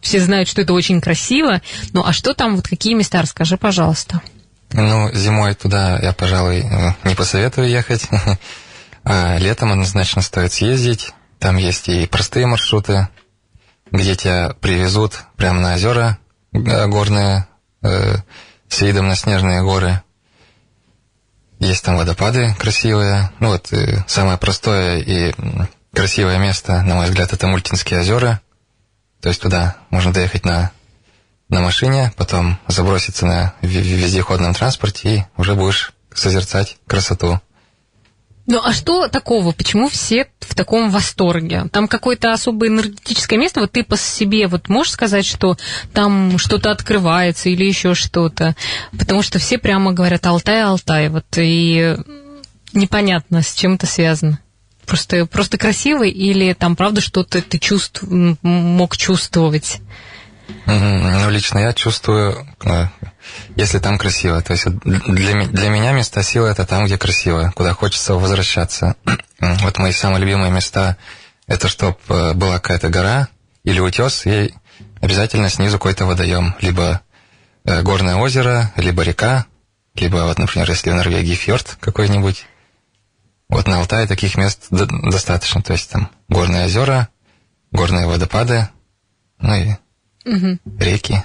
все 0.00 0.20
знают, 0.20 0.48
что 0.48 0.62
это 0.62 0.72
очень 0.72 1.00
красиво. 1.00 1.62
Ну, 1.92 2.04
а 2.04 2.12
что 2.12 2.34
там, 2.34 2.56
вот 2.56 2.66
какие 2.66 2.94
места, 2.94 3.22
расскажи, 3.22 3.56
пожалуйста. 3.56 4.20
Ну, 4.72 5.12
зимой 5.14 5.54
туда 5.54 6.00
я, 6.00 6.12
пожалуй, 6.12 6.62
э, 6.62 7.08
не 7.08 7.14
посоветую 7.14 7.68
ехать. 7.68 8.08
А 9.06 9.36
летом 9.36 9.70
однозначно 9.70 10.22
стоит 10.22 10.54
съездить. 10.54 11.12
Там 11.38 11.58
есть 11.58 11.90
и 11.90 12.06
простые 12.06 12.46
маршруты, 12.46 13.08
где 13.92 14.16
тебя 14.16 14.56
привезут 14.60 15.24
прямо 15.36 15.60
на 15.60 15.74
озера 15.74 16.16
горные, 16.52 17.46
с 18.68 18.80
видом 18.80 19.08
на 19.08 19.16
снежные 19.16 19.62
горы. 19.62 20.02
Есть 21.58 21.84
там 21.84 21.96
водопады 21.96 22.54
красивые. 22.58 23.30
Ну 23.40 23.48
вот, 23.48 23.70
самое 24.06 24.36
простое 24.38 24.98
и 24.98 25.34
красивое 25.92 26.38
место, 26.38 26.82
на 26.82 26.96
мой 26.96 27.06
взгляд, 27.06 27.32
это 27.32 27.46
Мультинские 27.46 28.00
озера. 28.00 28.40
То 29.20 29.28
есть 29.28 29.40
туда 29.40 29.76
можно 29.90 30.12
доехать 30.12 30.44
на, 30.44 30.70
на 31.48 31.60
машине, 31.60 32.12
потом 32.16 32.58
заброситься 32.68 33.24
на 33.24 33.54
вездеходном 33.62 34.54
транспорте 34.54 35.08
и 35.16 35.24
уже 35.36 35.54
будешь 35.54 35.92
созерцать 36.12 36.76
красоту. 36.86 37.40
Ну 38.46 38.60
а 38.62 38.72
что 38.74 39.08
такого? 39.08 39.52
Почему 39.52 39.88
все 39.88 40.28
в 40.40 40.54
таком 40.54 40.90
восторге? 40.90 41.64
Там 41.72 41.88
какое-то 41.88 42.32
особое 42.32 42.68
энергетическое 42.68 43.38
место? 43.38 43.60
Вот 43.60 43.72
ты 43.72 43.82
по 43.82 43.96
себе 43.96 44.48
вот 44.48 44.68
можешь 44.68 44.92
сказать, 44.92 45.24
что 45.24 45.56
там 45.94 46.36
что-то 46.38 46.70
открывается 46.70 47.48
или 47.48 47.64
еще 47.64 47.94
что-то? 47.94 48.54
Потому 48.98 49.22
что 49.22 49.38
все 49.38 49.56
прямо 49.56 49.92
говорят 49.92 50.26
Алтай, 50.26 50.62
Алтай. 50.62 51.08
Вот 51.08 51.24
и 51.36 51.96
непонятно, 52.74 53.42
с 53.42 53.54
чем 53.54 53.74
это 53.74 53.86
связано. 53.86 54.38
Просто, 54.84 55.24
просто 55.24 55.56
красивый 55.56 56.10
или 56.10 56.52
там 56.52 56.76
правда 56.76 57.00
что-то 57.00 57.40
ты 57.40 57.58
чувств, 57.58 58.02
мог 58.02 58.96
чувствовать? 58.98 59.80
Ну, 60.66 61.30
лично 61.30 61.58
я 61.58 61.72
чувствую, 61.72 62.46
если 63.56 63.78
там 63.78 63.98
красиво. 63.98 64.40
То 64.42 64.52
есть 64.52 64.66
для, 64.66 65.46
для 65.46 65.68
меня 65.68 65.92
места 65.92 66.22
силы 66.22 66.48
это 66.48 66.66
там, 66.66 66.84
где 66.86 66.98
красиво, 66.98 67.52
куда 67.54 67.72
хочется 67.74 68.14
возвращаться. 68.14 68.96
Вот 69.40 69.78
мои 69.78 69.92
самые 69.92 70.20
любимые 70.20 70.50
места 70.50 70.96
это 71.46 71.68
чтобы 71.68 71.96
э, 72.08 72.34
была 72.34 72.58
какая-то 72.58 72.88
гора 72.88 73.28
или 73.64 73.80
утес, 73.80 74.26
и 74.26 74.54
обязательно 75.00 75.50
снизу 75.50 75.78
какой-то 75.78 76.06
водоем. 76.06 76.54
Либо 76.60 77.02
э, 77.64 77.82
горное 77.82 78.16
озеро, 78.16 78.72
либо 78.76 79.02
река, 79.02 79.46
либо, 79.94 80.16
вот, 80.24 80.38
например, 80.38 80.68
если 80.70 80.90
в 80.90 80.94
Норвегии 80.94 81.34
фьорд 81.34 81.76
какой-нибудь. 81.80 82.46
Вот 83.48 83.66
на 83.66 83.78
Алтае 83.78 84.06
таких 84.06 84.36
мест 84.36 84.66
достаточно. 84.70 85.62
То 85.62 85.74
есть 85.74 85.90
там 85.90 86.10
горные 86.28 86.64
озера, 86.64 87.08
горные 87.70 88.06
водопады, 88.06 88.68
ну 89.38 89.54
и 89.54 89.74
угу. 90.24 90.58
реки. 90.78 91.16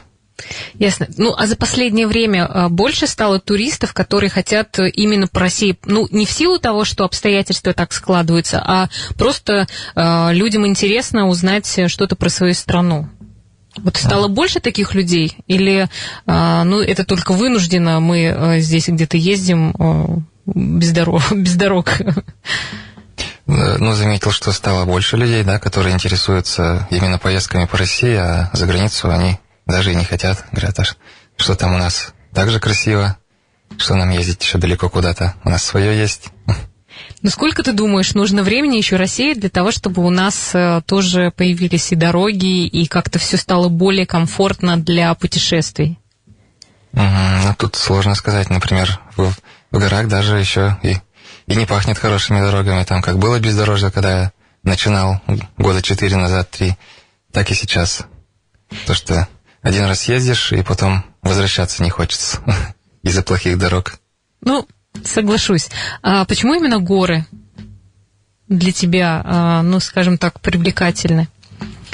Ясно. 0.76 1.08
Ну, 1.18 1.34
а 1.38 1.48
за 1.48 1.58
последнее 1.58 2.08
время 2.08 2.46
а, 2.46 2.70
больше 2.70 3.08
стало 3.08 3.40
туристов, 3.40 3.94
которые 3.94 4.30
хотят 4.30 4.80
именно 4.80 5.28
по 5.28 5.42
России, 5.42 5.78
ну, 5.86 6.08
не 6.12 6.26
в 6.26 6.32
силу 6.32 6.60
того, 6.60 6.86
что 6.86 7.04
обстоятельства 7.04 7.74
так 7.74 7.92
складываются, 7.92 8.62
а 8.66 8.90
просто 9.18 9.68
э, 9.96 10.34
людям 10.34 10.66
интересно 10.66 11.28
узнать 11.28 11.68
что-то 11.88 12.16
про 12.16 12.30
свою 12.30 12.54
страну. 12.54 13.10
Вот 13.78 13.98
стало 13.98 14.26
а. 14.26 14.30
больше 14.30 14.60
таких 14.60 14.94
людей? 14.96 15.38
Или, 15.48 15.88
э, 16.26 16.64
ну, 16.64 16.82
это 16.82 17.06
только 17.06 17.34
вынужденно, 17.34 18.00
мы 18.00 18.24
э, 18.24 18.60
здесь 18.60 18.88
где-то 18.88 19.18
ездим 19.18 19.74
э, 19.78 20.06
без, 20.46 20.92
дорог, 20.92 21.22
без 21.32 21.56
дорог? 21.56 21.94
Ну, 23.50 23.94
заметил, 23.94 24.32
что 24.32 24.52
стало 24.52 24.86
больше 24.86 25.18
людей, 25.18 25.44
да, 25.44 25.58
которые 25.58 25.96
интересуются 25.96 26.88
именно 26.92 27.18
поездками 27.18 27.66
по 27.66 27.78
России, 27.78 28.16
а 28.16 28.52
за 28.54 28.68
границу 28.68 29.10
они 29.10 29.40
даже 29.66 29.92
и 29.92 29.96
не 29.96 30.06
хотят. 30.06 30.46
Говорят, 30.52 30.80
а 30.80 30.84
что 31.36 31.56
там 31.56 31.74
у 31.74 31.78
нас 31.78 32.14
так 32.32 32.52
же 32.52 32.60
красиво, 32.60 33.18
что 33.78 33.96
нам 33.96 34.12
ездить 34.12 34.44
еще 34.44 34.60
далеко 34.60 34.88
куда-то. 34.90 35.34
У 35.44 35.50
нас 35.50 35.64
свое 35.64 35.98
есть. 35.98 36.30
Ну, 37.22 37.30
сколько 37.30 37.64
ты 37.64 37.72
думаешь, 37.72 38.14
нужно 38.14 38.44
времени 38.44 38.78
еще 38.78 38.98
России 38.98 39.34
для 39.34 39.50
того, 39.50 39.72
чтобы 39.72 40.06
у 40.06 40.10
нас 40.10 40.52
э, 40.54 40.82
тоже 40.86 41.32
появились 41.32 41.92
и 41.92 41.96
дороги, 41.96 42.66
и 42.66 42.88
как-то 42.88 43.20
все 43.20 43.38
стало 43.38 43.70
более 43.70 44.06
комфортно 44.06 44.78
для 44.78 45.14
путешествий? 45.16 45.98
Ну, 46.92 47.56
тут 47.58 47.76
сложно 47.76 48.16
сказать. 48.16 48.50
Например, 48.50 49.00
в, 49.16 49.34
в 49.72 49.80
горах 49.80 50.08
даже 50.08 50.38
еще 50.38 50.78
и, 50.82 50.96
и 51.50 51.56
не 51.56 51.66
пахнет 51.66 51.98
хорошими 51.98 52.40
дорогами. 52.40 52.84
Там 52.84 53.02
как 53.02 53.18
было 53.18 53.40
бездорожье, 53.40 53.90
когда 53.90 54.22
я 54.22 54.32
начинал 54.64 55.20
года 55.58 55.82
четыре 55.82 56.16
назад, 56.16 56.50
три, 56.52 56.78
так 57.34 57.50
и 57.50 57.56
сейчас. 57.56 58.06
То, 58.86 58.94
что 58.94 59.28
один 59.64 59.86
раз 59.86 60.08
ездишь, 60.08 60.52
и 60.52 60.62
потом 60.62 61.04
возвращаться 61.24 61.84
не 61.84 61.90
хочется 61.90 62.40
из-за 63.02 63.24
плохих 63.24 63.58
дорог. 63.58 63.96
Ну, 64.42 64.68
соглашусь. 65.04 65.70
А 66.04 66.24
почему 66.26 66.54
именно 66.54 66.80
горы 66.80 67.26
для 68.48 68.72
тебя, 68.72 69.22
а, 69.26 69.64
ну, 69.64 69.80
скажем 69.80 70.20
так, 70.20 70.42
привлекательны? 70.42 71.28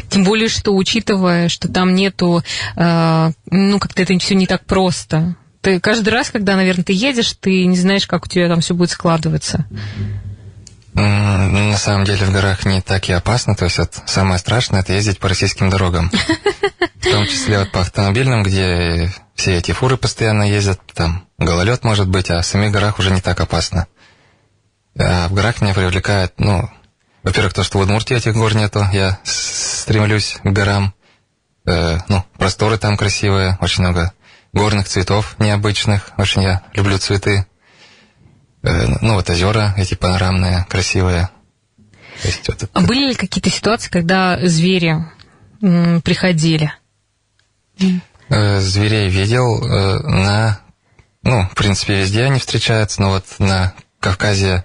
Тем 0.10 0.26
более, 0.26 0.50
что 0.50 0.76
учитывая, 0.76 1.48
что 1.48 1.70
там 1.70 1.96
нету, 1.96 2.44
а, 2.76 3.32
ну, 3.50 3.80
как-то 3.80 4.02
это 4.02 4.18
все 4.20 4.36
не 4.36 4.48
так 4.48 4.66
просто. 4.66 5.38
Ты 5.66 5.80
каждый 5.80 6.10
раз, 6.10 6.30
когда, 6.30 6.56
наверное, 6.56 6.84
ты 6.84 6.94
едешь, 6.94 7.34
ты 7.40 7.66
не 7.66 7.76
знаешь, 7.76 8.06
как 8.06 8.26
у 8.26 8.30
тебя 8.30 8.48
там 8.48 8.62
все 8.62 8.76
будет 8.76 8.92
складываться. 8.92 9.66
На 10.94 11.76
самом 11.76 12.06
деле 12.06 12.24
в 12.24 12.32
горах 12.32 12.68
не 12.68 12.82
так 12.82 13.10
и 13.10 13.14
опасно, 13.14 13.56
то 13.56 13.66
есть 13.66 13.80
вот 13.80 13.98
самое 14.06 14.38
страшное 14.38 14.82
это 14.82 14.94
ездить 14.94 15.18
по 15.18 15.28
российским 15.28 15.72
дорогам. 15.72 16.12
В 17.02 17.10
том 17.10 17.26
числе 17.26 17.58
вот 17.58 17.72
по 17.72 17.82
автомобильным, 17.82 18.44
где 18.44 19.12
все 19.34 19.58
эти 19.58 19.72
фуры 19.72 19.98
постоянно 19.98 20.44
ездят, 20.44 20.80
там 20.94 21.26
гололед 21.40 21.84
может 21.84 22.08
быть, 22.08 22.30
а 22.30 22.44
в 22.44 22.46
самих 22.46 22.72
горах 22.72 23.00
уже 23.00 23.10
не 23.10 23.22
так 23.22 23.40
опасно. 23.40 23.88
А 25.00 25.28
в 25.30 25.34
горах 25.34 25.62
меня 25.62 25.74
привлекает, 25.74 26.34
ну, 26.38 26.70
во-первых, 27.24 27.56
то, 27.56 27.64
что 27.64 27.80
в 27.80 27.82
Удмуртии 27.82 28.16
этих 28.16 28.36
гор 28.36 28.54
нету, 28.56 28.86
я 28.94 29.18
стремлюсь 29.24 30.38
к 30.44 30.48
горам. 30.48 30.94
Э, 31.66 31.98
ну, 32.08 32.24
просторы 32.38 32.78
там 32.78 32.98
красивые, 32.98 33.58
очень 33.62 33.82
много 33.82 34.14
горных 34.56 34.88
цветов 34.88 35.36
необычных, 35.38 36.12
очень 36.18 36.42
я 36.42 36.64
люблю 36.74 36.98
цветы. 36.98 37.46
Э, 38.64 38.88
ну, 39.02 39.14
вот 39.14 39.30
озера 39.30 39.76
эти 39.78 39.94
панорамные, 39.94 40.66
красивые. 40.70 41.30
есть, 42.24 42.48
вот 42.48 42.64
это... 42.64 42.70
А 42.74 42.82
были 42.82 43.10
ли 43.10 43.16
какие-то 43.16 43.50
ситуации, 43.52 43.92
когда 43.92 44.40
звери 44.48 45.06
приходили? 45.60 46.74
Э, 48.30 48.60
зверей 48.60 49.10
видел 49.10 49.64
э, 49.64 50.00
на... 50.08 50.60
Ну, 51.22 51.48
в 51.50 51.56
принципе, 51.56 52.00
везде 52.00 52.24
они 52.24 52.40
встречаются, 52.40 53.02
но 53.02 53.10
вот 53.10 53.26
на 53.40 53.74
Кавказе 54.00 54.64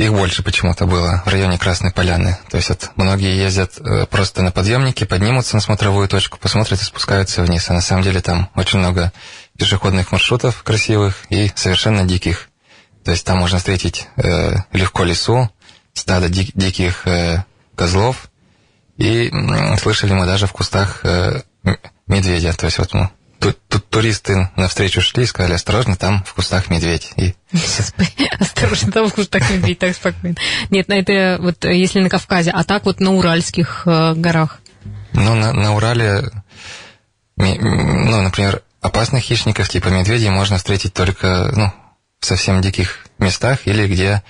их 0.00 0.12
больше 0.12 0.42
почему-то 0.42 0.86
было 0.86 1.22
в 1.26 1.28
районе 1.28 1.58
Красной 1.58 1.92
Поляны. 1.92 2.38
То 2.50 2.56
есть 2.56 2.70
вот 2.70 2.90
многие 2.96 3.36
ездят 3.36 3.78
э, 3.78 4.06
просто 4.06 4.42
на 4.42 4.50
подъемнике, 4.50 5.04
поднимутся 5.04 5.56
на 5.56 5.60
смотровую 5.60 6.08
точку, 6.08 6.38
посмотрят 6.38 6.80
и 6.80 6.84
спускаются 6.84 7.42
вниз. 7.42 7.68
А 7.68 7.74
на 7.74 7.82
самом 7.82 8.02
деле 8.02 8.20
там 8.20 8.48
очень 8.54 8.78
много 8.78 9.12
пешеходных 9.58 10.10
маршрутов 10.10 10.62
красивых 10.62 11.26
и 11.28 11.52
совершенно 11.54 12.04
диких. 12.04 12.48
То 13.04 13.10
есть 13.10 13.26
там 13.26 13.38
можно 13.38 13.58
встретить 13.58 14.08
э, 14.16 14.54
легко 14.72 15.04
лесу, 15.04 15.50
стадо 15.92 16.28
дик, 16.28 16.50
диких 16.54 17.06
э, 17.06 17.44
козлов. 17.76 18.30
И 18.96 19.28
э, 19.28 19.76
слышали 19.76 20.12
мы 20.12 20.24
даже 20.24 20.46
в 20.46 20.52
кустах 20.52 21.00
э, 21.04 21.42
медведя. 22.06 22.54
То 22.54 22.66
есть 22.66 22.78
вот 22.78 22.94
ну, 23.40 23.54
Тут 23.68 23.88
туристы 23.88 24.50
навстречу 24.56 25.00
шли 25.00 25.24
и 25.24 25.26
сказали, 25.26 25.54
осторожно, 25.54 25.96
там 25.96 26.22
в 26.24 26.34
кустах 26.34 26.68
медведь. 26.70 27.12
И... 27.16 27.34
Осторожно, 28.38 28.92
там 28.92 29.08
в 29.08 29.14
кустах 29.14 29.48
медведь, 29.50 29.78
так 29.78 29.94
спокойно. 29.94 30.36
Нет, 30.70 30.88
на 30.88 30.94
это 30.94 31.38
вот 31.40 31.64
если 31.64 32.00
на 32.00 32.08
Кавказе, 32.08 32.50
а 32.50 32.64
так 32.64 32.84
вот 32.84 33.00
на 33.00 33.12
Уральских 33.12 33.82
э, 33.86 34.14
горах. 34.14 34.60
Ну, 35.12 35.34
на, 35.34 35.52
на 35.52 35.74
Урале, 35.74 36.30
ну, 37.36 38.22
например, 38.22 38.62
опасных 38.80 39.22
хищников 39.22 39.68
типа 39.68 39.88
медведей 39.88 40.30
можно 40.30 40.56
встретить 40.58 40.94
только, 40.94 41.50
ну, 41.54 41.72
в 42.20 42.26
совсем 42.26 42.60
диких 42.60 43.06
местах 43.18 43.66
или 43.66 43.86
где, 43.86 44.22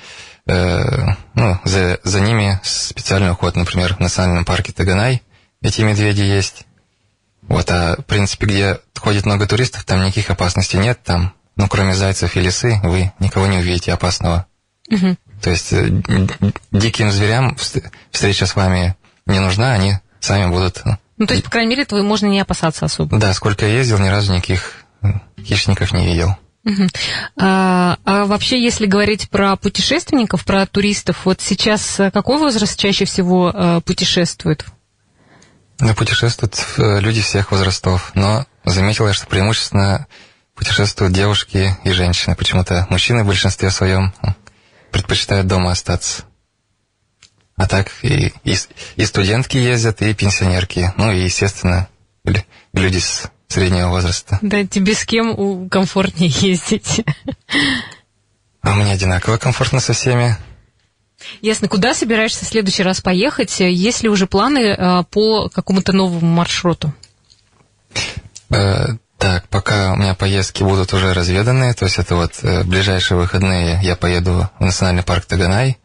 э, 0.46 1.06
ну, 1.34 1.58
за, 1.64 1.98
за 2.04 2.20
ними 2.20 2.60
специальный 2.62 3.32
уход, 3.32 3.56
например, 3.56 3.94
в 3.94 4.00
национальном 4.00 4.44
парке 4.44 4.72
Таганай 4.72 5.22
эти 5.62 5.82
медведи 5.82 6.22
есть. 6.22 6.66
Вот, 7.50 7.68
а 7.72 7.96
в 7.96 8.04
принципе, 8.04 8.46
где 8.46 8.80
ходит 8.96 9.26
много 9.26 9.44
туристов, 9.44 9.82
там 9.84 10.02
никаких 10.04 10.30
опасностей 10.30 10.78
нет, 10.78 11.00
там, 11.02 11.34
ну, 11.56 11.66
кроме 11.68 11.94
зайцев 11.94 12.36
и 12.36 12.40
лисы, 12.40 12.78
вы 12.84 13.12
никого 13.18 13.48
не 13.48 13.58
увидите 13.58 13.92
опасного. 13.92 14.46
Угу. 14.88 15.16
То 15.42 15.50
есть 15.50 15.72
э, 15.72 15.88
диким 16.70 17.10
зверям 17.10 17.56
встреча 18.12 18.46
с 18.46 18.54
вами 18.54 18.94
не 19.26 19.40
нужна, 19.40 19.72
они 19.72 19.94
сами 20.20 20.48
будут... 20.48 20.80
Ну, 20.84 20.96
ну 21.18 21.26
то 21.26 21.34
есть, 21.34 21.44
по 21.44 21.50
крайней 21.50 21.70
мере, 21.70 21.84
твой 21.84 22.02
можно 22.02 22.26
не 22.26 22.38
опасаться 22.38 22.84
особо. 22.84 23.18
Да, 23.18 23.34
сколько 23.34 23.66
я 23.66 23.78
ездил, 23.78 23.98
ни 23.98 24.08
разу 24.08 24.32
никаких 24.32 24.84
хищников 25.42 25.92
не 25.92 26.06
видел. 26.06 26.36
Угу. 26.64 26.86
А, 27.36 27.98
а 28.04 28.26
вообще, 28.26 28.62
если 28.62 28.86
говорить 28.86 29.28
про 29.28 29.56
путешественников, 29.56 30.44
про 30.44 30.66
туристов, 30.66 31.22
вот 31.24 31.40
сейчас 31.40 31.98
э, 31.98 32.12
какой 32.12 32.38
возраст 32.38 32.78
чаще 32.78 33.06
всего 33.06 33.50
э, 33.52 33.80
путешествует? 33.84 34.64
Ну, 35.80 35.94
путешествуют 35.94 36.62
э, 36.76 37.00
люди 37.00 37.22
всех 37.22 37.52
возрастов, 37.52 38.12
но 38.14 38.46
заметил 38.64 39.06
я, 39.06 39.14
что 39.14 39.26
преимущественно 39.26 40.06
путешествуют 40.54 41.14
девушки 41.14 41.76
и 41.84 41.90
женщины. 41.92 42.36
Почему-то 42.36 42.86
мужчины 42.90 43.24
в 43.24 43.26
большинстве 43.26 43.70
своем 43.70 44.12
предпочитают 44.92 45.46
дома 45.46 45.72
остаться. 45.72 46.24
А 47.56 47.66
так 47.66 47.90
и, 48.02 48.32
и, 48.44 48.56
и 48.96 49.04
студентки 49.06 49.56
ездят, 49.56 50.02
и 50.02 50.14
пенсионерки. 50.14 50.92
Ну 50.96 51.12
и, 51.12 51.20
естественно, 51.20 51.88
люди 52.74 52.98
с 52.98 53.30
среднего 53.48 53.88
возраста. 53.88 54.38
Да, 54.42 54.64
тебе 54.66 54.94
с 54.94 55.04
кем 55.04 55.68
комфортнее 55.68 56.30
ездить? 56.30 57.04
А 58.62 58.74
мне 58.74 58.92
одинаково 58.92 59.38
комфортно 59.38 59.80
со 59.80 59.94
всеми. 59.94 60.36
Ясно. 61.40 61.68
Куда 61.68 61.94
собираешься 61.94 62.44
в 62.44 62.48
следующий 62.48 62.82
раз 62.82 63.00
поехать? 63.00 63.60
Есть 63.60 64.02
ли 64.02 64.08
уже 64.08 64.26
планы 64.26 64.58
э, 64.58 65.04
по 65.10 65.48
какому-то 65.48 65.92
новому 65.92 66.26
маршруту? 66.26 66.92
Э, 68.50 68.86
так, 69.18 69.48
пока 69.48 69.92
у 69.92 69.96
меня 69.96 70.14
поездки 70.14 70.62
будут 70.62 70.92
уже 70.94 71.12
разведанные, 71.12 71.74
то 71.74 71.84
есть 71.84 71.98
это 71.98 72.16
вот 72.16 72.32
э, 72.42 72.64
ближайшие 72.64 73.18
выходные 73.18 73.78
я 73.82 73.96
поеду 73.96 74.50
в 74.58 74.64
национальный 74.64 75.02
парк 75.02 75.26
Таганай, 75.26 75.78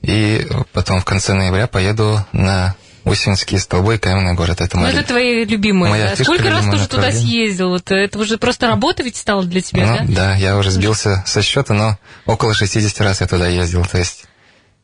и 0.00 0.46
потом 0.72 1.00
в 1.00 1.04
конце 1.04 1.34
ноября 1.34 1.66
поеду 1.66 2.24
на 2.32 2.76
Усинские 3.04 3.58
столбы 3.58 3.96
и 3.96 3.98
каменный 3.98 4.34
город. 4.34 4.60
Это, 4.60 4.78
ну, 4.78 4.86
это 4.86 5.02
твои 5.02 5.44
любимые. 5.44 5.90
Моя 5.90 6.14
да? 6.16 6.22
Сколько 6.22 6.50
раз 6.50 6.64
ты 6.66 6.76
уже 6.76 6.86
туда 6.86 7.10
съездил? 7.10 7.70
Вот, 7.70 7.90
это 7.90 8.16
уже 8.16 8.38
просто 8.38 8.68
работа 8.68 9.02
ведь 9.02 9.16
стала 9.16 9.42
для 9.42 9.60
тебя, 9.60 9.86
ну, 9.86 10.14
да? 10.14 10.14
Да, 10.14 10.34
я 10.36 10.56
уже 10.56 10.70
сбился 10.70 11.24
со 11.26 11.42
счета, 11.42 11.74
но 11.74 11.98
около 12.26 12.54
60 12.54 13.00
раз 13.00 13.20
я 13.20 13.26
туда 13.26 13.48
ездил. 13.48 13.84
То 13.84 13.98
есть 13.98 14.26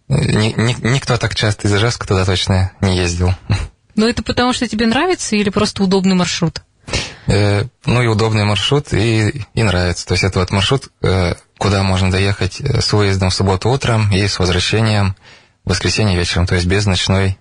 ни, 0.09 0.55
ни, 0.57 0.77
никто 0.88 1.16
так 1.16 1.35
часто 1.35 1.68
из 1.68 1.75
Ижевска 1.75 2.07
туда 2.07 2.25
точно 2.25 2.73
не 2.81 2.97
ездил. 2.97 3.35
Но 3.94 4.09
это 4.09 4.23
потому, 4.23 4.53
что 4.53 4.68
тебе 4.68 4.87
нравится 4.87 5.37
или 5.37 5.51
просто 5.51 5.83
удобный 5.83 6.14
маршрут? 6.14 6.62
Э, 7.27 7.64
ну 7.85 8.03
и 8.03 8.07
удобный 8.07 8.44
маршрут, 8.44 8.92
и, 8.92 9.44
и 9.55 9.62
нравится. 9.62 10.07
То 10.07 10.14
есть 10.14 10.25
это 10.25 10.38
вот 10.38 10.51
маршрут, 10.51 10.88
э, 11.03 11.35
куда 11.59 11.83
можно 11.83 12.11
доехать 12.11 12.61
э, 12.61 12.81
с 12.81 12.92
выездом 12.92 13.31
в 13.31 13.35
субботу 13.35 13.68
утром 13.68 14.11
и 14.12 14.27
с 14.27 14.38
возвращением 14.38 15.14
в 15.64 15.71
воскресенье 15.71 16.16
вечером, 16.16 16.47
то 16.47 16.55
есть 16.55 16.66
без 16.66 16.87
ночной 16.87 17.37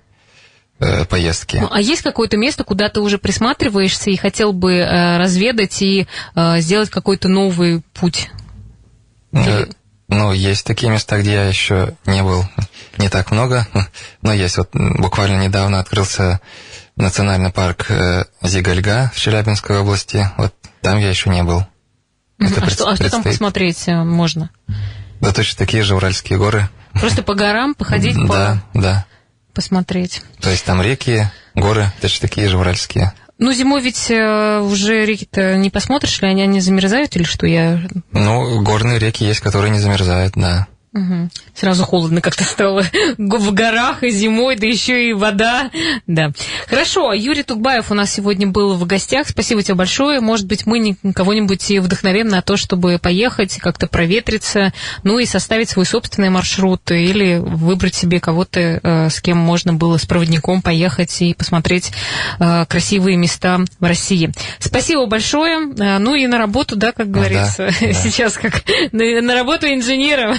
э, 0.79 1.05
поездки. 1.05 1.57
Ну, 1.57 1.69
а 1.71 1.79
есть 1.79 2.01
какое-то 2.01 2.35
место, 2.35 2.65
куда 2.65 2.89
ты 2.89 2.99
уже 2.99 3.17
присматриваешься 3.17 4.09
и 4.09 4.17
хотел 4.17 4.51
бы 4.51 4.73
э, 4.73 5.17
разведать 5.17 5.81
и 5.81 6.07
э, 6.35 6.59
сделать 6.59 6.89
какой-то 6.89 7.29
новый 7.29 7.81
путь? 7.93 8.29
Э, 9.31 9.67
ну, 10.07 10.31
есть 10.31 10.65
такие 10.65 10.91
места, 10.91 11.19
где 11.19 11.33
я 11.33 11.45
еще 11.45 11.95
не 12.05 12.23
был 12.23 12.45
не 12.97 13.09
так 13.09 13.31
много, 13.31 13.67
но 14.21 14.33
есть. 14.33 14.57
Вот 14.57 14.69
буквально 14.73 15.43
недавно 15.43 15.79
открылся 15.79 16.39
национальный 16.95 17.51
парк 17.51 17.91
э, 17.91 18.25
Зигальга 18.41 19.11
в 19.13 19.19
Челябинской 19.19 19.79
области. 19.79 20.29
Вот 20.37 20.53
там 20.81 20.97
я 20.97 21.09
еще 21.09 21.29
не 21.29 21.43
был. 21.43 21.65
Это 22.39 22.61
а, 22.61 22.65
пред, 22.65 22.73
что, 22.73 22.89
а 22.89 22.95
что 22.95 23.09
там 23.09 23.23
посмотреть 23.23 23.87
э, 23.87 24.03
можно? 24.03 24.49
Да 25.19 25.33
точно 25.33 25.57
такие 25.57 25.83
же 25.83 25.95
Уральские 25.95 26.39
горы. 26.39 26.69
Просто 26.93 27.23
по 27.23 27.33
горам 27.33 27.75
походить? 27.75 28.15
Да, 28.27 28.63
по... 28.73 28.81
да. 28.81 29.05
Посмотреть. 29.53 30.21
То 30.39 30.49
есть 30.49 30.63
там 30.65 30.81
реки, 30.81 31.29
горы, 31.55 31.91
точно 31.99 32.27
такие 32.27 32.47
же 32.47 32.57
Уральские. 32.57 33.13
Ну, 33.39 33.53
зимой 33.53 33.81
ведь 33.81 34.09
э, 34.09 34.59
уже 34.59 35.05
реки-то 35.05 35.57
не 35.57 35.69
посмотришь 35.69 36.21
ли, 36.21 36.27
они, 36.27 36.41
они 36.41 36.59
замерзают 36.59 37.15
или 37.15 37.23
что 37.23 37.45
я... 37.45 37.81
Ну, 38.11 38.61
горные 38.63 38.97
реки 38.97 39.25
есть, 39.25 39.41
которые 39.41 39.71
не 39.71 39.79
замерзают, 39.79 40.33
да. 40.35 40.67
Угу. 40.97 41.29
Сразу 41.53 41.83
холодно 41.85 42.21
как-то 42.21 42.43
стало 42.43 42.83
в 43.17 43.53
горах 43.53 44.03
и 44.03 44.09
зимой, 44.09 44.55
да 44.55 44.65
еще 44.65 45.09
и 45.09 45.13
вода. 45.13 45.69
Да. 46.07 46.31
Хорошо, 46.67 47.13
Юрий 47.13 47.43
Тугбаев 47.43 47.91
у 47.91 47.93
нас 47.93 48.11
сегодня 48.11 48.47
был 48.47 48.73
в 48.75 48.85
гостях. 48.85 49.27
Спасибо 49.29 49.61
тебе 49.61 49.75
большое. 49.75 50.19
Может 50.21 50.47
быть, 50.47 50.65
мы 50.65 50.95
кого-нибудь 51.13 51.69
вдохновим 51.69 52.27
на 52.29 52.41
то, 52.41 52.57
чтобы 52.57 52.97
поехать, 52.97 53.57
как-то 53.57 53.87
проветриться, 53.87 54.73
ну 55.03 55.19
и 55.19 55.25
составить 55.25 55.69
свой 55.69 55.85
собственный 55.85 56.29
маршрут 56.29 56.89
или 56.91 57.37
выбрать 57.37 57.93
себе 57.93 58.19
кого-то, 58.19 58.59
э, 58.59 59.09
с 59.09 59.21
кем 59.21 59.37
можно 59.37 59.73
было 59.73 59.97
с 59.97 60.05
проводником 60.05 60.61
поехать 60.61 61.21
и 61.21 61.33
посмотреть 61.33 61.91
э, 62.39 62.65
красивые 62.67 63.17
места 63.17 63.59
в 63.79 63.85
России. 63.85 64.31
Спасибо 64.59 65.05
большое. 65.05 65.73
Э, 65.77 65.99
ну 65.99 66.15
и 66.15 66.25
на 66.25 66.37
работу, 66.37 66.75
да, 66.75 66.91
как 66.91 67.11
говорится, 67.11 67.69
да, 67.79 67.87
да. 67.87 67.93
сейчас 67.93 68.33
как 68.33 68.63
на, 68.91 69.35
работу 69.35 69.67
инженером. 69.67 70.37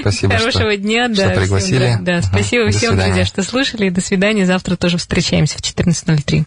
Спасибо, 0.00 0.36
Хорошего 0.36 0.72
что, 0.72 0.76
дня. 0.76 1.12
Что 1.12 1.28
да, 1.28 1.40
пригласили. 1.40 1.86
Всем, 1.86 2.04
да, 2.04 2.20
да, 2.20 2.22
спасибо 2.22 2.70
всем, 2.70 2.96
друзья, 2.96 3.24
что 3.24 3.42
слушали. 3.42 3.88
До 3.88 4.00
свидания. 4.00 4.46
Завтра 4.46 4.76
тоже 4.76 4.98
встречаемся 4.98 5.58
в 5.58 5.62
14.03. 5.62 6.44